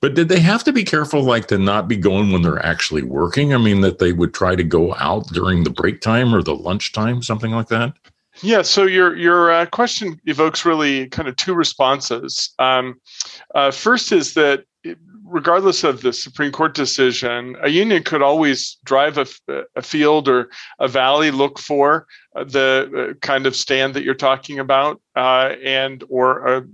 but 0.00 0.14
did 0.14 0.28
they 0.28 0.40
have 0.40 0.62
to 0.64 0.72
be 0.72 0.84
careful, 0.84 1.22
like 1.22 1.48
to 1.48 1.58
not 1.58 1.88
be 1.88 1.96
going 1.96 2.30
when 2.30 2.42
they're 2.42 2.64
actually 2.64 3.02
working? 3.02 3.54
I 3.54 3.58
mean, 3.58 3.80
that 3.80 3.98
they 3.98 4.12
would 4.12 4.34
try 4.34 4.54
to 4.54 4.64
go 4.64 4.94
out 4.96 5.26
during 5.28 5.64
the 5.64 5.70
break 5.70 6.00
time 6.00 6.34
or 6.34 6.42
the 6.42 6.54
lunch 6.54 6.92
time, 6.92 7.22
something 7.22 7.52
like 7.52 7.68
that. 7.68 7.94
Yeah. 8.42 8.62
So 8.62 8.84
your 8.84 9.16
your 9.16 9.50
uh, 9.50 9.66
question 9.66 10.20
evokes 10.26 10.66
really 10.66 11.08
kind 11.08 11.28
of 11.28 11.36
two 11.36 11.54
responses. 11.54 12.54
Um, 12.58 13.00
uh, 13.54 13.70
first 13.70 14.12
is 14.12 14.34
that 14.34 14.64
regardless 15.24 15.84
of 15.84 16.02
the 16.02 16.12
Supreme 16.12 16.52
Court 16.52 16.74
decision, 16.74 17.56
a 17.62 17.68
union 17.68 18.02
could 18.02 18.22
always 18.22 18.76
drive 18.84 19.18
a, 19.18 19.26
a 19.74 19.82
field 19.82 20.28
or 20.28 20.50
a 20.78 20.88
valley, 20.88 21.30
look 21.30 21.58
for 21.58 22.06
uh, 22.36 22.44
the 22.44 23.10
uh, 23.10 23.14
kind 23.26 23.46
of 23.46 23.56
stand 23.56 23.94
that 23.94 24.04
you're 24.04 24.14
talking 24.14 24.58
about, 24.58 25.00
uh, 25.16 25.54
and 25.64 26.04
or 26.08 26.46
a 26.46 26.66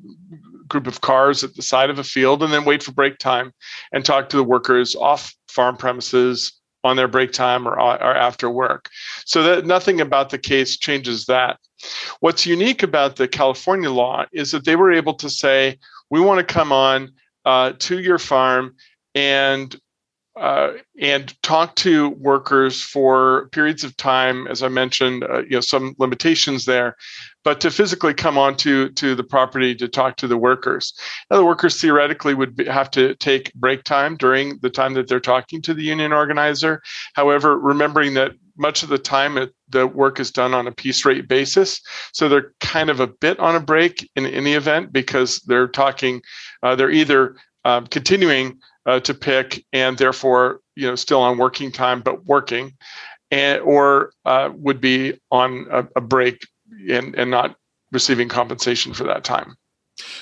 group 0.72 0.88
of 0.88 1.00
cars 1.00 1.44
at 1.44 1.54
the 1.54 1.62
side 1.62 1.90
of 1.90 1.98
a 1.98 2.04
field 2.04 2.42
and 2.42 2.52
then 2.52 2.64
wait 2.64 2.82
for 2.82 2.92
break 2.92 3.18
time 3.18 3.52
and 3.92 4.04
talk 4.04 4.28
to 4.28 4.36
the 4.36 4.44
workers 4.44 4.96
off 4.96 5.32
farm 5.48 5.76
premises 5.76 6.52
on 6.84 6.96
their 6.96 7.06
break 7.06 7.30
time 7.30 7.68
or, 7.68 7.78
or 7.78 8.16
after 8.16 8.50
work. 8.50 8.88
So 9.24 9.42
that 9.44 9.66
nothing 9.66 10.00
about 10.00 10.30
the 10.30 10.38
case 10.38 10.76
changes 10.76 11.26
that. 11.26 11.58
What's 12.20 12.46
unique 12.46 12.82
about 12.82 13.16
the 13.16 13.28
California 13.28 13.90
law 13.90 14.24
is 14.32 14.50
that 14.50 14.64
they 14.64 14.74
were 14.74 14.92
able 14.92 15.14
to 15.14 15.30
say, 15.30 15.78
we 16.10 16.20
want 16.20 16.46
to 16.46 16.54
come 16.54 16.72
on 16.72 17.12
uh, 17.44 17.72
to 17.78 18.00
your 18.00 18.18
farm 18.18 18.74
and 19.14 19.78
uh, 20.34 20.72
and 20.98 21.40
talk 21.42 21.76
to 21.76 22.08
workers 22.10 22.80
for 22.80 23.48
periods 23.52 23.84
of 23.84 23.94
time, 23.98 24.46
as 24.46 24.62
I 24.62 24.68
mentioned, 24.68 25.24
uh, 25.24 25.42
you 25.42 25.50
know, 25.50 25.60
some 25.60 25.94
limitations 25.98 26.64
there, 26.64 26.96
but 27.44 27.60
to 27.60 27.70
physically 27.70 28.14
come 28.14 28.38
onto 28.38 28.90
to 28.90 29.14
the 29.14 29.24
property 29.24 29.74
to 29.74 29.88
talk 29.88 30.16
to 30.16 30.28
the 30.28 30.36
workers. 30.36 30.92
Now, 31.30 31.38
the 31.38 31.44
workers 31.44 31.80
theoretically 31.80 32.34
would 32.34 32.56
be, 32.56 32.66
have 32.66 32.90
to 32.92 33.14
take 33.16 33.52
break 33.54 33.84
time 33.84 34.16
during 34.16 34.58
the 34.58 34.70
time 34.70 34.94
that 34.94 35.08
they're 35.08 35.20
talking 35.20 35.62
to 35.62 35.74
the 35.74 35.82
union 35.82 36.12
organizer. 36.12 36.82
However, 37.14 37.58
remembering 37.58 38.14
that 38.14 38.32
much 38.56 38.82
of 38.82 38.88
the 38.88 38.98
time 38.98 39.38
it, 39.38 39.52
the 39.68 39.86
work 39.86 40.20
is 40.20 40.30
done 40.30 40.54
on 40.54 40.66
a 40.66 40.72
piece 40.72 41.04
rate 41.04 41.26
basis, 41.26 41.80
so 42.12 42.28
they're 42.28 42.52
kind 42.60 42.90
of 42.90 43.00
a 43.00 43.06
bit 43.06 43.38
on 43.38 43.56
a 43.56 43.60
break 43.60 44.08
in 44.14 44.26
any 44.26 44.52
event 44.52 44.92
because 44.92 45.40
they're 45.46 45.68
talking, 45.68 46.20
uh, 46.62 46.76
they're 46.76 46.90
either 46.90 47.36
um, 47.64 47.86
continuing 47.86 48.58
uh, 48.86 49.00
to 49.00 49.14
pick 49.14 49.64
and 49.72 49.96
therefore 49.98 50.60
you 50.74 50.86
know 50.88 50.96
still 50.96 51.20
on 51.20 51.38
working 51.38 51.70
time 51.70 52.00
but 52.00 52.24
working 52.26 52.72
and 53.30 53.60
or 53.62 54.12
uh, 54.24 54.50
would 54.54 54.80
be 54.80 55.18
on 55.30 55.66
a, 55.70 55.86
a 55.96 56.00
break 56.00 56.46
and, 56.90 57.14
and 57.14 57.30
not 57.30 57.56
receiving 57.90 58.28
compensation 58.28 58.92
for 58.92 59.04
that 59.04 59.24
time 59.24 59.56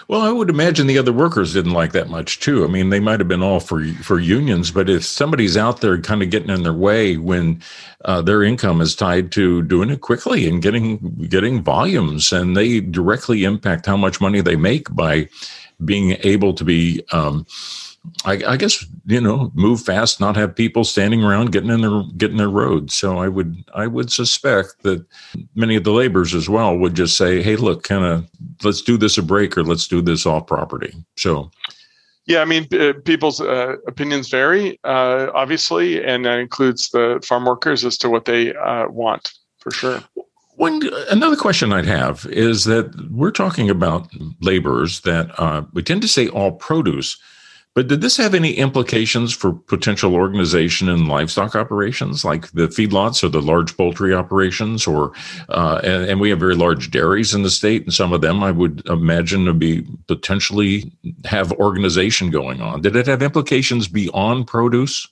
well, 0.08 0.22
I 0.22 0.32
would 0.32 0.50
imagine 0.50 0.86
the 0.86 0.98
other 0.98 1.12
workers 1.12 1.52
didn't 1.52 1.72
like 1.72 1.92
that 1.92 2.08
much 2.08 2.40
too. 2.40 2.64
I 2.64 2.66
mean, 2.66 2.90
they 2.90 3.00
might 3.00 3.20
have 3.20 3.28
been 3.28 3.42
all 3.42 3.60
for 3.60 3.84
for 4.02 4.18
unions, 4.18 4.70
but 4.70 4.90
if 4.90 5.04
somebody's 5.04 5.56
out 5.56 5.80
there 5.80 6.00
kind 6.00 6.22
of 6.22 6.30
getting 6.30 6.50
in 6.50 6.62
their 6.62 6.72
way 6.72 7.16
when 7.16 7.62
uh, 8.04 8.20
their 8.20 8.42
income 8.42 8.80
is 8.80 8.96
tied 8.96 9.30
to 9.32 9.62
doing 9.62 9.90
it 9.90 10.00
quickly 10.00 10.48
and 10.48 10.62
getting 10.62 10.98
getting 11.28 11.62
volumes, 11.62 12.32
and 12.32 12.56
they 12.56 12.80
directly 12.80 13.44
impact 13.44 13.86
how 13.86 13.96
much 13.96 14.20
money 14.20 14.40
they 14.40 14.56
make 14.56 14.92
by 14.94 15.28
being 15.84 16.16
able 16.24 16.52
to 16.54 16.64
be 16.64 17.02
um, 17.12 17.46
I, 18.24 18.42
I, 18.46 18.56
guess 18.56 18.84
you 19.06 19.20
know 19.20 19.50
move 19.54 19.82
fast, 19.82 20.20
not 20.20 20.36
have 20.36 20.56
people 20.56 20.84
standing 20.84 21.22
around 21.22 21.52
getting 21.52 21.70
in 21.70 21.82
their 21.82 22.02
getting 22.16 22.38
their 22.38 22.48
roads. 22.48 22.94
So 22.94 23.18
I 23.18 23.28
would 23.28 23.62
I 23.74 23.86
would 23.86 24.10
suspect 24.10 24.82
that 24.82 25.04
many 25.54 25.76
of 25.76 25.84
the 25.84 25.92
laborers 25.92 26.34
as 26.34 26.48
well 26.48 26.76
would 26.76 26.94
just 26.94 27.16
say, 27.16 27.42
"Hey, 27.42 27.56
look, 27.56 27.82
kind 27.82 28.04
of 28.04 28.26
let's 28.62 28.80
do 28.80 28.96
this 28.96 29.18
a 29.18 29.22
break 29.22 29.56
or 29.56 29.64
let's 29.64 29.86
do 29.86 30.00
this 30.00 30.26
off 30.26 30.46
property." 30.46 30.94
So. 31.16 31.50
Yeah, 32.26 32.42
I 32.42 32.44
mean, 32.44 32.68
uh, 32.72 32.92
people's 33.04 33.40
uh, 33.40 33.76
opinions 33.88 34.28
vary, 34.28 34.78
uh, 34.84 35.28
obviously, 35.34 36.04
and 36.04 36.24
that 36.26 36.38
includes 36.38 36.90
the 36.90 37.20
farm 37.26 37.44
workers 37.44 37.84
as 37.84 37.98
to 37.98 38.10
what 38.10 38.26
they 38.26 38.54
uh, 38.54 38.86
want, 38.88 39.32
for 39.58 39.72
sure. 39.72 40.00
One 40.54 40.82
another 41.10 41.34
question 41.34 41.72
I'd 41.72 41.86
have 41.86 42.26
is 42.26 42.66
that 42.66 42.94
we're 43.10 43.30
talking 43.32 43.68
about 43.68 44.08
laborers 44.40 45.00
that 45.00 45.30
uh, 45.40 45.62
we 45.72 45.82
tend 45.82 46.02
to 46.02 46.08
say 46.08 46.28
all 46.28 46.52
produce, 46.52 47.18
but 47.74 47.86
did 47.86 48.00
this 48.00 48.16
have 48.16 48.34
any 48.34 48.54
implications 48.54 49.32
for 49.32 49.52
potential 49.52 50.14
organization 50.14 50.88
in 50.88 51.06
livestock 51.06 51.54
operations, 51.54 52.24
like 52.24 52.50
the 52.50 52.66
feedlots 52.66 53.22
or 53.22 53.28
the 53.28 53.40
large 53.40 53.76
poultry 53.76 54.12
operations, 54.12 54.86
or 54.86 55.12
uh, 55.48 55.80
and, 55.84 56.10
and, 56.10 56.20
we 56.20 56.30
have 56.30 56.40
very 56.40 56.56
large 56.56 56.90
dairies 56.90 57.32
in 57.32 57.42
the 57.42 57.50
state, 57.50 57.84
and 57.84 57.94
some 57.94 58.12
of 58.12 58.22
them 58.22 58.42
I 58.42 58.50
would 58.50 58.84
imagine 58.86 59.44
to 59.44 59.54
be 59.54 59.86
potentially 60.08 60.92
have 61.24 61.52
organization 61.52 62.30
going 62.30 62.60
on. 62.60 62.82
Did 62.82 62.96
it 62.96 63.06
have 63.06 63.22
implications 63.22 63.86
beyond 63.86 64.48
produce? 64.48 65.06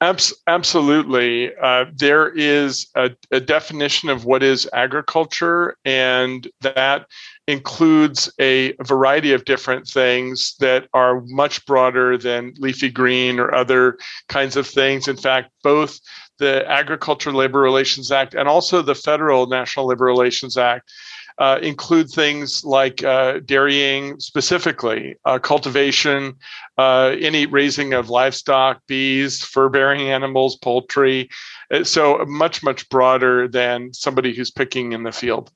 absolutely. 0.00 1.50
Uh, 1.56 1.86
there 1.92 2.28
is 2.28 2.86
a, 2.94 3.10
a, 3.32 3.40
definition 3.40 4.08
of 4.08 4.24
what 4.24 4.44
is 4.44 4.68
agriculture, 4.72 5.76
and 5.84 6.46
that 6.60 7.08
includes 7.48 8.30
a 8.38 8.74
variety 8.84 9.32
of 9.32 9.46
different 9.46 9.88
things 9.88 10.54
that 10.60 10.86
are 10.92 11.22
much 11.28 11.64
broader 11.64 12.18
than 12.18 12.52
leafy 12.58 12.90
green 12.90 13.40
or 13.40 13.54
other 13.54 13.96
kinds 14.28 14.54
of 14.54 14.66
things. 14.66 15.08
In 15.08 15.16
fact, 15.16 15.50
both 15.62 15.98
the 16.38 16.62
Agriculture 16.70 17.32
Labor 17.32 17.60
Relations 17.60 18.12
Act 18.12 18.34
and 18.34 18.46
also 18.48 18.82
the 18.82 18.94
Federal 18.94 19.46
National 19.46 19.86
Labor 19.86 20.04
Relations 20.04 20.58
Act 20.58 20.92
uh, 21.38 21.58
include 21.62 22.10
things 22.10 22.66
like 22.66 23.02
uh, 23.02 23.38
dairying 23.46 24.20
specifically, 24.20 25.16
uh, 25.24 25.38
cultivation, 25.38 26.34
uh, 26.76 27.16
any 27.18 27.46
raising 27.46 27.94
of 27.94 28.10
livestock, 28.10 28.82
bees, 28.86 29.42
fur 29.42 29.70
bearing 29.70 30.02
animals, 30.02 30.56
poultry. 30.56 31.30
Uh, 31.72 31.82
so 31.82 32.22
much, 32.26 32.62
much 32.62 32.86
broader 32.90 33.48
than 33.48 33.94
somebody 33.94 34.34
who's 34.34 34.50
picking 34.50 34.92
in 34.92 35.02
the 35.02 35.12
field. 35.12 35.50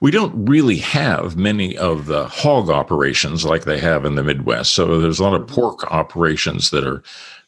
We 0.00 0.10
don't 0.10 0.46
really 0.48 0.78
have 0.78 1.36
many 1.36 1.76
of 1.76 2.06
the 2.06 2.26
hog 2.28 2.68
operations 2.70 3.44
like 3.44 3.64
they 3.64 3.78
have 3.78 4.04
in 4.04 4.14
the 4.14 4.24
Midwest. 4.24 4.74
So 4.74 5.00
there's 5.00 5.18
a 5.20 5.22
lot 5.22 5.40
of 5.40 5.46
pork 5.46 5.90
operations 5.90 6.70
that 6.70 6.86
are 6.86 7.02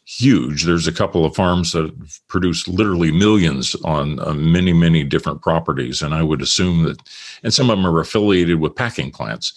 huge. 0.07 0.64
There's 0.64 0.87
a 0.87 0.93
couple 0.93 1.26
of 1.26 1.35
farms 1.35 1.73
that 1.73 1.93
produce 2.28 2.67
literally 2.67 3.12
millions 3.12 3.75
on 3.85 4.19
uh, 4.21 4.33
many, 4.33 4.73
many 4.73 5.05
different 5.05 5.43
properties. 5.43 6.00
And 6.00 6.14
I 6.14 6.23
would 6.23 6.40
assume 6.40 6.85
that, 6.85 6.99
and 7.43 7.52
some 7.52 7.69
of 7.69 7.76
them 7.76 7.87
are 7.87 8.00
affiliated 8.00 8.59
with 8.59 8.75
packing 8.75 9.11
plants 9.11 9.52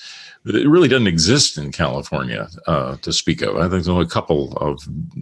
it 0.46 0.68
really 0.68 0.88
doesn't 0.88 1.08
exist 1.08 1.58
in 1.58 1.72
California 1.72 2.48
uh, 2.66 2.96
to 2.98 3.14
speak 3.14 3.42
of. 3.42 3.58
I 3.58 3.62
think 3.62 3.72
there's 3.72 3.88
only 3.88 4.06
a 4.06 4.10
couple 4.10 4.58
of 4.58 4.80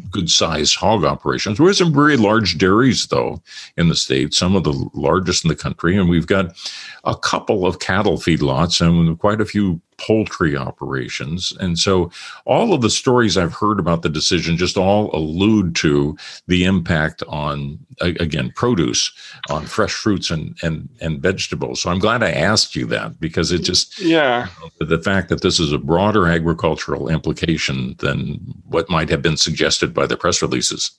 good 0.09 0.29
sized 0.29 0.75
hog 0.75 1.03
operations. 1.03 1.59
We 1.59 1.67
have 1.67 1.75
some 1.75 1.93
very 1.93 2.15
large 2.15 2.57
dairies, 2.57 3.07
though, 3.07 3.41
in 3.75 3.89
the 3.89 3.95
state, 3.95 4.33
some 4.33 4.55
of 4.55 4.63
the 4.63 4.89
largest 4.93 5.43
in 5.43 5.49
the 5.49 5.55
country. 5.55 5.97
And 5.97 6.09
we've 6.09 6.27
got 6.27 6.55
a 7.03 7.15
couple 7.15 7.65
of 7.65 7.79
cattle 7.79 8.17
feedlots 8.17 8.79
and 8.79 9.19
quite 9.19 9.41
a 9.41 9.45
few 9.45 9.81
poultry 9.99 10.55
operations. 10.55 11.53
And 11.59 11.77
so 11.77 12.09
all 12.45 12.73
of 12.73 12.81
the 12.81 12.89
stories 12.89 13.37
I've 13.37 13.53
heard 13.53 13.79
about 13.79 14.01
the 14.01 14.09
decision 14.09 14.57
just 14.57 14.77
all 14.77 15.13
allude 15.13 15.75
to 15.77 16.17
the 16.47 16.63
impact 16.63 17.21
on, 17.27 17.79
again, 17.99 18.51
produce, 18.55 19.11
on 19.49 19.65
fresh 19.65 19.91
fruits 19.91 20.31
and, 20.31 20.57
and, 20.63 20.89
and 21.01 21.21
vegetables. 21.21 21.81
So 21.81 21.89
I'm 21.89 21.99
glad 21.99 22.23
I 22.23 22.31
asked 22.31 22.75
you 22.75 22.85
that 22.87 23.19
because 23.19 23.51
it 23.51 23.59
just, 23.59 23.99
yeah, 23.99 24.47
the 24.79 24.97
fact 25.09 25.29
that 25.29 25.41
this 25.41 25.59
is 25.59 25.71
a 25.71 25.77
broader 25.77 26.27
agricultural 26.27 27.09
implication 27.09 27.95
than 27.99 28.39
what 28.65 28.89
might 28.89 29.09
have 29.09 29.21
been 29.21 29.37
suggested 29.37 29.93
by 29.93 30.05
the 30.05 30.17
press 30.17 30.41
releases. 30.41 30.91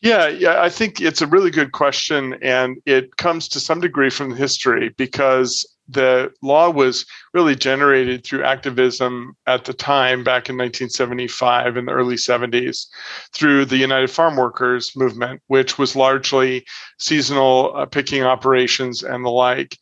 Yeah, 0.00 0.28
yeah, 0.28 0.62
I 0.62 0.68
think 0.68 1.00
it's 1.00 1.22
a 1.22 1.26
really 1.26 1.50
good 1.50 1.72
question, 1.72 2.34
and 2.42 2.76
it 2.84 3.16
comes 3.16 3.48
to 3.48 3.60
some 3.60 3.80
degree 3.80 4.10
from 4.10 4.36
history 4.36 4.94
because 4.96 5.66
the 5.88 6.32
law 6.42 6.68
was 6.68 7.06
really 7.32 7.54
generated 7.54 8.24
through 8.24 8.44
activism 8.44 9.36
at 9.46 9.64
the 9.64 9.72
time 9.72 10.24
back 10.24 10.48
in 10.48 10.56
1975 10.56 11.76
in 11.76 11.86
the 11.86 11.92
early 11.92 12.16
70s 12.16 12.86
through 13.32 13.64
the 13.64 13.76
united 13.76 14.10
farm 14.10 14.36
workers 14.36 14.96
movement 14.96 15.40
which 15.46 15.78
was 15.78 15.94
largely 15.94 16.64
seasonal 16.98 17.72
uh, 17.76 17.86
picking 17.86 18.24
operations 18.24 19.04
and 19.04 19.24
the 19.24 19.30
like 19.30 19.78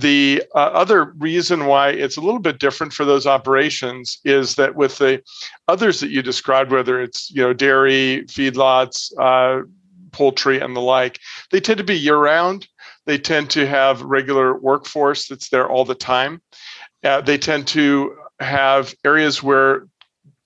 the 0.00 0.42
uh, 0.54 0.58
other 0.58 1.12
reason 1.18 1.66
why 1.66 1.90
it's 1.90 2.16
a 2.16 2.20
little 2.20 2.40
bit 2.40 2.58
different 2.58 2.92
for 2.92 3.04
those 3.04 3.26
operations 3.26 4.18
is 4.24 4.54
that 4.56 4.74
with 4.74 4.98
the 4.98 5.22
others 5.66 6.00
that 6.00 6.10
you 6.10 6.22
described 6.22 6.70
whether 6.70 7.00
it's 7.00 7.30
you 7.30 7.42
know 7.42 7.52
dairy 7.52 8.24
feedlots 8.26 9.12
uh, 9.18 9.62
poultry 10.12 10.60
and 10.60 10.76
the 10.76 10.80
like 10.80 11.18
they 11.50 11.60
tend 11.60 11.78
to 11.78 11.84
be 11.84 11.98
year 11.98 12.16
round 12.18 12.66
they 13.08 13.16
tend 13.16 13.48
to 13.48 13.66
have 13.66 14.02
regular 14.02 14.54
workforce 14.54 15.28
that's 15.28 15.48
there 15.48 15.66
all 15.66 15.86
the 15.86 15.94
time. 15.94 16.42
Uh, 17.02 17.22
they 17.22 17.38
tend 17.38 17.66
to 17.68 18.14
have 18.38 18.94
areas 19.02 19.42
where 19.42 19.86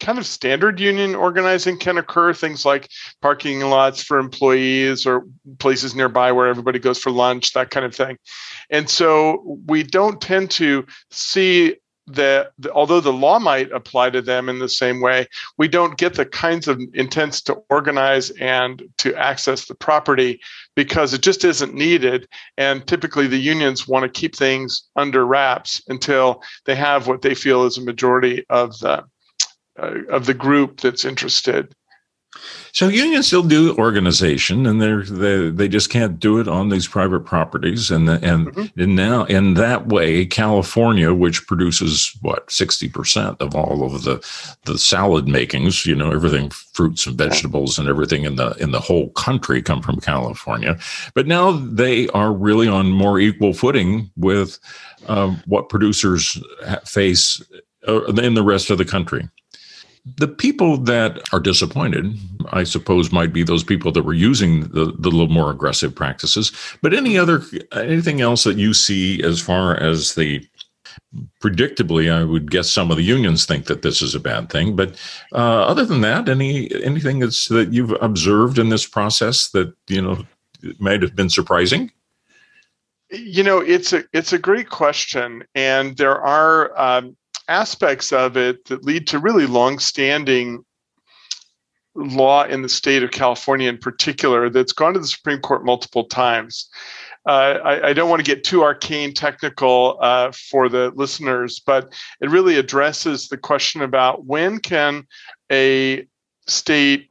kind 0.03 0.19
of 0.19 0.27
standard 0.27 0.81
union 0.81 1.15
organizing 1.15 1.79
can 1.79 1.97
occur 1.97 2.35
things 2.35 2.65
like 2.65 2.91
parking 3.21 3.61
lots 3.61 4.03
for 4.03 4.19
employees 4.19 5.07
or 5.07 5.25
places 5.59 5.95
nearby 5.95 6.33
where 6.33 6.49
everybody 6.49 6.79
goes 6.79 6.99
for 6.99 7.11
lunch 7.11 7.53
that 7.53 7.71
kind 7.71 7.87
of 7.87 7.95
thing 7.95 8.19
and 8.71 8.91
so 8.91 9.59
we 9.67 9.83
don't 9.83 10.21
tend 10.21 10.51
to 10.51 10.85
see 11.11 11.77
that 12.09 12.51
although 12.75 13.01
the 13.01 13.13
law 13.13 13.39
might 13.39 13.71
apply 13.71 14.11
to 14.11 14.21
them 14.21 14.49
in 14.49 14.59
the 14.59 14.69
same 14.69 15.01
way, 15.01 15.27
we 15.57 15.69
don't 15.69 15.99
get 15.99 16.15
the 16.15 16.27
kinds 16.27 16.67
of 16.67 16.81
intents 16.95 17.41
to 17.43 17.55
organize 17.71 18.31
and 18.31 18.83
to 18.99 19.15
access 19.15 19.67
the 19.67 19.75
property 19.75 20.41
because 20.75 21.15
it 21.15 21.23
just 21.23 21.45
isn't 21.45 21.75
needed. 21.75 22.27
And 22.59 22.87
typically, 22.87 23.29
the 23.29 23.39
unions 23.39 23.87
want 23.87 24.03
to 24.03 24.21
keep 24.21 24.35
things 24.35 24.89
under 24.97 25.25
wraps 25.25 25.81
until 25.88 26.43
they 26.65 26.75
have 26.75 27.07
what 27.07 27.23
they 27.23 27.35
feel 27.35 27.65
is 27.65 27.79
a 27.79 27.83
majority 27.83 28.45
of 28.51 28.77
the 28.81 29.05
uh, 29.83 30.14
of 30.16 30.27
the 30.27 30.35
group 30.35 30.81
that's 30.81 31.05
interested. 31.05 31.75
So 32.73 32.88
unions 32.88 33.27
still 33.27 33.42
do 33.42 33.77
organization, 33.77 34.64
and 34.64 34.81
they're 34.81 35.03
they 35.03 35.51
they 35.51 35.68
just 35.68 35.90
can't 35.90 36.18
do 36.18 36.38
it 36.38 36.49
on 36.49 36.71
these 36.71 36.88
private 36.88 37.27
properties, 37.27 37.90
and 37.90 38.09
the, 38.09 38.14
and 38.23 38.47
mm-hmm. 38.47 38.81
and 38.81 38.97
now 38.97 39.25
in 39.25 39.55
that 39.55 39.88
way, 39.88 40.25
California, 40.25 41.12
which 41.12 41.47
produces 41.47 42.11
what 42.23 42.51
sixty 42.51 42.88
percent 42.88 43.37
of 43.42 43.55
all 43.55 43.85
of 43.85 44.05
the 44.05 44.16
the 44.64 44.79
salad 44.79 45.29
makings, 45.29 45.85
you 45.85 45.95
know, 45.95 46.11
everything 46.11 46.49
fruits 46.49 47.07
and 47.07 47.18
vegetables 47.18 47.79
and 47.79 47.88
everything 47.88 48.25
in 48.25 48.37
the 48.37 48.53
in 48.53 48.71
the 48.71 48.81
whole 48.81 49.11
country 49.11 49.61
come 49.61 49.83
from 49.83 50.01
California, 50.01 50.79
but 51.14 51.27
now 51.27 51.53
they 51.53 52.09
are 52.09 52.33
really 52.33 52.68
on 52.68 52.90
more 52.90 53.21
equal 53.21 53.53
footing 53.53 54.11
with 54.16 54.59
uh, 55.09 55.37
what 55.45 55.68
producers 55.68 56.42
face 56.87 57.42
uh, 57.87 58.05
in 58.05 58.33
the 58.33 58.42
rest 58.42 58.71
of 58.71 58.79
the 58.79 58.87
country. 58.87 59.29
The 60.05 60.29
people 60.29 60.79
that 60.79 61.21
are 61.33 61.38
disappointed, 61.38 62.19
I 62.51 62.65
suppose, 62.65 63.12
might 63.12 63.33
be 63.33 63.45
those 63.45 63.62
people 63.62 63.93
that 63.93 64.03
were 64.03 64.15
using 64.15 64.62
the, 64.62 64.93
the 64.99 65.11
little 65.11 65.29
more 65.29 65.51
aggressive 65.51 65.95
practices. 65.95 66.51
But 66.83 66.93
any 66.93 67.17
other 67.17 67.43
anything 67.73 68.21
else 68.21 68.43
that 68.45 68.59
you 68.59 68.75
see 68.75 69.23
as 69.23 69.41
far 69.41 69.77
as 69.77 70.17
the 70.17 70.45
predictably, 71.41 72.12
I 72.12 72.25
would 72.25 72.51
guess 72.51 72.71
some 72.71 72.91
of 72.91 72.97
the 72.97 73.03
unions 73.03 73.45
think 73.45 73.67
that 73.67 73.83
this 73.83 74.03
is 74.03 74.15
a 74.15 74.21
bad 74.21 74.51
thing. 74.51 74.77
But 74.77 74.97
uh, 75.33 75.67
other 75.67 75.85
than 75.85 76.01
that, 76.03 76.29
any 76.29 76.73
anything 76.83 77.19
that's 77.19 77.49
that 77.49 77.73
you've 77.73 77.95
observed 78.01 78.59
in 78.59 78.69
this 78.69 78.87
process 78.87 79.51
that 79.51 79.73
you 79.88 80.03
know 80.03 80.25
might 80.79 81.03
have 81.03 81.15
been 81.15 81.31
surprising? 81.31 81.91
You 83.11 83.43
know, 83.43 83.59
it's 83.59 83.93
a 83.93 84.05
it's 84.12 84.33
a 84.33 84.38
great 84.38 84.71
question, 84.71 85.45
and 85.55 85.97
there 85.97 86.19
are 86.19 86.79
um, 86.81 87.17
aspects 87.48 88.12
of 88.12 88.37
it 88.37 88.64
that 88.66 88.85
lead 88.85 89.07
to 89.09 89.18
really 89.18 89.46
long-standing 89.46 90.64
law 91.94 92.44
in 92.44 92.62
the 92.62 92.68
state 92.68 93.02
of 93.02 93.11
California 93.11 93.68
in 93.68 93.78
particular 93.78 94.48
that's 94.48 94.72
gone 94.72 94.94
to 94.94 95.00
the 95.00 95.07
Supreme 95.07 95.40
Court 95.40 95.64
multiple 95.64 96.05
times. 96.05 96.68
Uh, 97.26 97.59
I, 97.62 97.88
I, 97.88 97.92
don't 97.92 98.11
want 98.11 98.24
to 98.24 98.28
get 98.28 98.42
too 98.42 98.62
arcane 98.62 99.14
technical 99.14 99.98
uh, 100.00 100.33
for 100.33 100.68
the 100.68 100.90
listeners, 100.96 101.61
but 101.64 101.92
it 102.20 102.31
really 102.31 102.57
addresses 102.57 103.28
the 103.28 103.37
question 103.37 103.83
about 103.83 104.24
when 104.24 104.59
can 104.59 105.07
a 105.50 106.05
state 106.48 107.11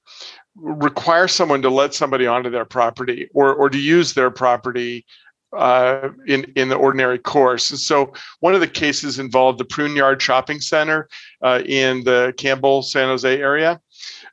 require 0.55 1.29
someone 1.29 1.61
to 1.61 1.69
let 1.69 1.93
somebody 1.93 2.27
onto 2.27 2.49
their 2.49 2.65
property 2.65 3.29
or, 3.33 3.53
or 3.53 3.69
to 3.69 3.77
use 3.77 4.13
their 4.13 4.29
property 4.29 5.05
uh, 5.55 6.09
in 6.27 6.45
in 6.55 6.69
the 6.69 6.75
ordinary 6.75 7.19
course. 7.19 7.71
And 7.71 7.79
so, 7.79 8.13
one 8.39 8.53
of 8.53 8.61
the 8.61 8.67
cases 8.67 9.19
involved 9.19 9.59
the 9.59 9.65
PruneYard 9.65 10.19
Shopping 10.19 10.59
Center 10.59 11.09
uh, 11.41 11.61
in 11.65 12.03
the 12.03 12.33
Campbell, 12.37 12.81
San 12.81 13.07
Jose 13.07 13.39
area 13.39 13.79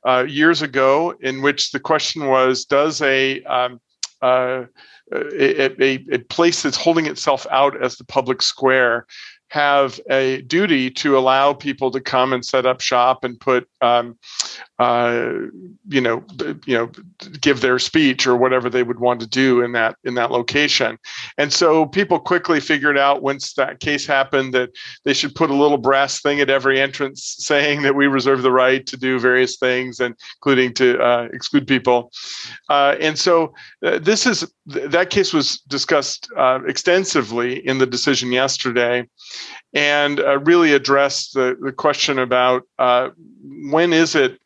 uh, 0.07 0.24
years 0.28 0.62
ago, 0.62 1.14
in 1.20 1.42
which 1.42 1.72
the 1.72 1.81
question 1.81 2.26
was: 2.26 2.64
Does 2.64 3.02
a 3.02 3.42
um, 3.44 3.81
uh, 4.22 4.64
a, 5.12 5.83
a, 5.83 6.04
a, 6.12 6.18
place 6.18 6.62
that's 6.62 6.76
holding 6.76 7.07
itself 7.07 7.46
out 7.50 7.83
as 7.83 7.96
the 7.96 8.04
public 8.04 8.42
square 8.42 9.07
have 9.48 9.98
a 10.11 10.42
duty 10.42 10.90
to 10.90 11.16
allow 11.16 11.52
people 11.52 11.90
to 11.90 12.00
come 12.00 12.32
and 12.32 12.44
set 12.44 12.66
up 12.66 12.80
shop 12.80 13.24
and 13.24 13.40
put 13.40 13.68
um, 13.80 14.18
uh, 14.78 15.32
you 15.88 16.00
know 16.00 16.22
you 16.66 16.76
know 16.76 16.90
give 17.40 17.61
their 17.61 17.78
speech 17.78 18.26
or 18.26 18.37
whatever 18.37 18.68
they 18.70 18.82
would 18.82 19.00
want 19.00 19.20
to 19.20 19.26
do 19.26 19.62
in 19.62 19.72
that 19.72 19.96
in 20.04 20.14
that 20.14 20.30
location. 20.30 20.98
And 21.38 21.52
so 21.52 21.87
people 21.87 22.18
quickly 22.18 22.61
figured 22.61 22.98
out 22.98 23.22
once 23.22 23.54
that 23.54 23.80
case 23.80 24.06
happened 24.06 24.54
that 24.54 24.70
they 25.04 25.14
should 25.14 25.34
put 25.34 25.50
a 25.50 25.54
little 25.54 25.78
brass 25.78 26.20
thing 26.20 26.40
at 26.40 26.50
every 26.50 26.80
entrance 26.80 27.37
saying 27.38 27.82
that 27.82 27.94
we 27.94 28.06
reserve 28.06 28.42
the 28.42 28.52
right 28.52 28.87
to 28.87 28.96
do 28.96 29.18
various 29.18 29.56
things 29.56 29.98
and 29.98 30.14
including 30.37 30.74
to 30.74 31.00
uh, 31.00 31.28
exclude 31.32 31.66
people. 31.66 32.12
Uh, 32.68 32.96
and 33.00 33.18
so 33.18 33.54
uh, 33.84 33.98
this 33.98 34.26
is 34.26 34.46
that 34.66 35.11
case 35.11 35.32
was 35.32 35.58
discussed 35.68 36.28
uh, 36.37 36.61
extensively 36.66 37.66
in 37.66 37.78
the 37.78 37.87
decision 37.87 38.30
yesterday 38.30 39.06
and 39.72 40.20
uh, 40.20 40.38
really 40.40 40.72
address 40.72 41.31
the, 41.31 41.57
the 41.61 41.72
question 41.72 42.18
about 42.18 42.62
uh, 42.79 43.11
when 43.44 43.92
is 43.92 44.14
it 44.14 44.40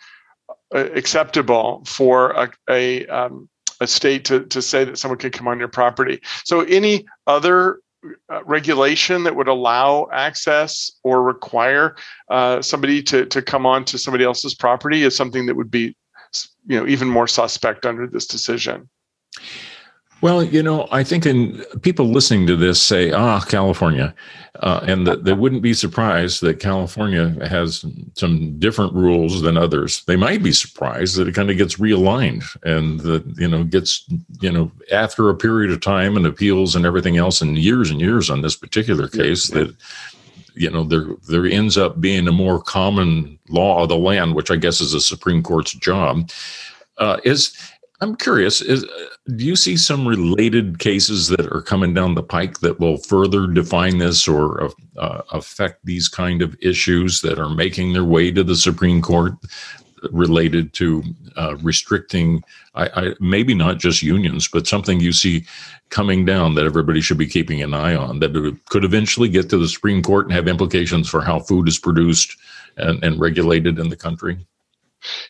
uh, 0.74 0.88
acceptable 0.94 1.83
for 1.87 2.31
a, 2.33 2.50
a, 2.68 3.07
um, 3.07 3.48
a, 3.81 3.87
state 3.87 4.24
to, 4.24 4.44
to 4.46 4.62
say 4.62 4.85
that 4.85 4.98
someone 4.98 5.18
can 5.18 5.31
come 5.31 5.46
on 5.46 5.59
your 5.59 5.68
property. 5.68 6.20
So, 6.44 6.62
any 6.62 7.05
other 7.26 7.81
uh, 8.33 8.42
regulation 8.44 9.24
that 9.24 9.37
would 9.37 9.48
allow 9.48 10.09
access 10.12 10.90
or 11.05 11.22
require 11.22 11.94
uh, 12.31 12.61
somebody 12.61 13.02
to, 13.02 13.26
to 13.26 13.42
come 13.42 13.64
on 13.66 13.85
to 13.85 13.98
somebody 13.98 14.24
else's 14.24 14.55
property 14.55 15.02
is 15.02 15.14
something 15.14 15.46
that 15.46 15.55
would 15.55 15.70
be 15.70 15.96
you 16.66 16.78
know 16.81 16.87
even 16.87 17.09
more 17.09 17.28
suspect 17.28 17.85
under 17.87 18.07
this 18.07 18.26
decision 18.26 18.88
Well, 20.22 20.44
you 20.44 20.62
know, 20.62 20.87
I 20.92 21.02
think 21.02 21.26
in 21.26 21.64
people 21.82 22.06
listening 22.06 22.46
to 22.46 22.54
this 22.54 22.80
say, 22.80 23.11
"Ah, 23.11 23.40
California," 23.40 24.14
uh, 24.61 24.78
and 24.87 25.04
that 25.04 25.24
they 25.24 25.32
wouldn't 25.32 25.62
be 25.62 25.74
surprised 25.74 26.40
that 26.42 26.61
California 26.61 27.37
has 27.48 27.85
some 28.14 28.56
different 28.61 28.94
rules 28.94 29.42
than 29.42 29.56
others. 29.56 30.04
They 30.04 30.14
might 30.14 30.40
be 30.40 30.52
surprised 30.52 31.16
that 31.16 31.26
it 31.26 31.35
kind 31.35 31.50
of 31.50 31.56
gets 31.56 31.78
realigned 31.78 32.44
and 32.62 33.00
that 33.00 33.24
you 33.37 33.48
know 33.48 33.64
gets 33.64 34.08
you 34.40 34.52
know 34.52 34.70
after 34.92 35.28
a 35.28 35.35
period 35.35 35.72
of 35.72 35.80
time 35.80 36.16
and 36.16 36.24
appeals 36.24 36.76
and 36.76 36.87
everything 36.87 37.16
else 37.16 37.42
and 37.42 37.58
years 37.58 37.90
and 37.90 38.00
years 38.00 38.30
on 38.30 38.42
this 38.42 38.54
particular 38.54 39.08
case 39.08 39.50
yeah. 39.50 39.64
that 39.64 39.76
you 40.54 40.70
know 40.70 40.85
there 40.85 41.16
there 41.28 41.46
ends 41.46 41.76
up 41.76 42.00
being 42.00 42.28
a 42.28 42.32
more 42.32 42.62
common 42.62 43.40
law 43.48 43.82
of 43.82 43.88
the 43.88 43.96
land, 43.96 44.37
which 44.37 44.52
I 44.52 44.56
guess 44.56 44.80
is 44.80 44.92
the 44.92 45.00
Supreme 45.00 45.42
Court's 45.42 45.72
job. 45.72 46.30
Uh, 46.98 47.18
is 47.24 47.58
I'm 48.02 48.16
curious, 48.16 48.61
is, 48.61 48.85
do 49.28 49.44
you 49.44 49.54
see 49.54 49.76
some 49.76 50.06
related 50.06 50.80
cases 50.80 51.28
that 51.28 51.46
are 51.46 51.62
coming 51.62 51.94
down 51.94 52.14
the 52.14 52.22
pike 52.22 52.58
that 52.61 52.80
will 52.80 52.96
further 52.96 53.46
define 53.46 53.98
this 53.98 54.26
or 54.26 54.70
uh, 54.96 55.22
affect 55.30 55.85
these 55.85 56.08
kind 56.08 56.42
of 56.42 56.56
issues 56.61 57.20
that 57.20 57.38
are 57.38 57.48
making 57.48 57.92
their 57.92 58.04
way 58.04 58.32
to 58.32 58.42
the 58.42 58.56
Supreme 58.56 59.00
Court 59.00 59.35
related 60.11 60.72
to 60.72 61.04
uh, 61.37 61.56
restricting, 61.58 62.42
I, 62.74 62.88
I, 62.88 63.14
maybe 63.20 63.54
not 63.54 63.78
just 63.78 64.02
unions, 64.02 64.48
but 64.48 64.66
something 64.66 64.98
you 64.98 65.12
see 65.12 65.44
coming 65.90 66.24
down 66.24 66.56
that 66.56 66.66
everybody 66.66 67.00
should 67.00 67.18
be 67.18 67.28
keeping 67.28 67.62
an 67.62 67.74
eye 67.74 67.94
on 67.94 68.18
that 68.18 68.58
could 68.70 68.85
eventually 68.85 69.28
get 69.28 69.48
to 69.50 69.58
the 69.58 69.68
Supreme 69.68 70.02
Court 70.02 70.26
and 70.26 70.35
have 70.35 70.48
implications 70.48 71.08
for 71.08 71.20
how 71.20 71.38
food 71.38 71.68
is 71.68 71.78
produced 71.78 72.37
and, 72.76 73.02
and 73.04 73.20
regulated 73.20 73.78
in 73.78 73.88
the 73.88 73.96
country? 73.96 74.38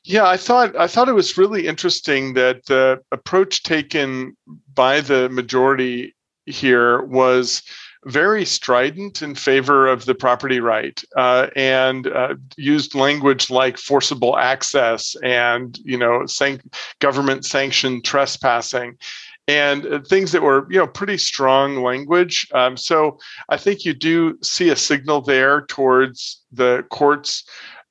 Yeah, 0.04 0.26
I 0.26 0.36
thought 0.36 0.76
I 0.76 0.86
thought 0.86 1.08
it 1.08 1.14
was 1.14 1.38
really 1.38 1.66
interesting 1.66 2.34
that 2.34 2.66
the 2.66 3.00
approach 3.12 3.62
taken 3.62 4.36
by 4.74 5.00
the 5.00 5.28
majority 5.28 6.14
here 6.46 7.02
was 7.02 7.62
very 8.04 8.44
strident 8.44 9.22
in 9.22 9.34
favor 9.34 9.86
of 9.86 10.04
the 10.06 10.14
property 10.14 10.58
right 10.58 11.02
uh, 11.16 11.46
and 11.54 12.08
uh, 12.08 12.34
used 12.56 12.96
language 12.96 13.48
like 13.48 13.78
forcible 13.78 14.36
access 14.36 15.14
and 15.22 15.78
you 15.84 15.96
know 15.96 16.26
san- 16.26 16.60
government 16.98 17.44
sanctioned 17.44 18.04
trespassing 18.04 18.98
and 19.46 19.86
uh, 19.86 20.00
things 20.00 20.32
that 20.32 20.42
were 20.42 20.66
you 20.70 20.78
know 20.78 20.86
pretty 20.86 21.18
strong 21.18 21.82
language. 21.82 22.48
Um, 22.52 22.76
so 22.76 23.18
i 23.48 23.56
think 23.56 23.84
you 23.84 23.94
do 23.94 24.36
see 24.42 24.70
a 24.70 24.76
signal 24.76 25.20
there 25.20 25.62
towards 25.66 26.42
the 26.50 26.84
courts 26.90 27.44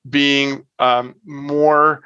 being 0.10 0.66
um, 0.80 1.16
more 1.26 2.04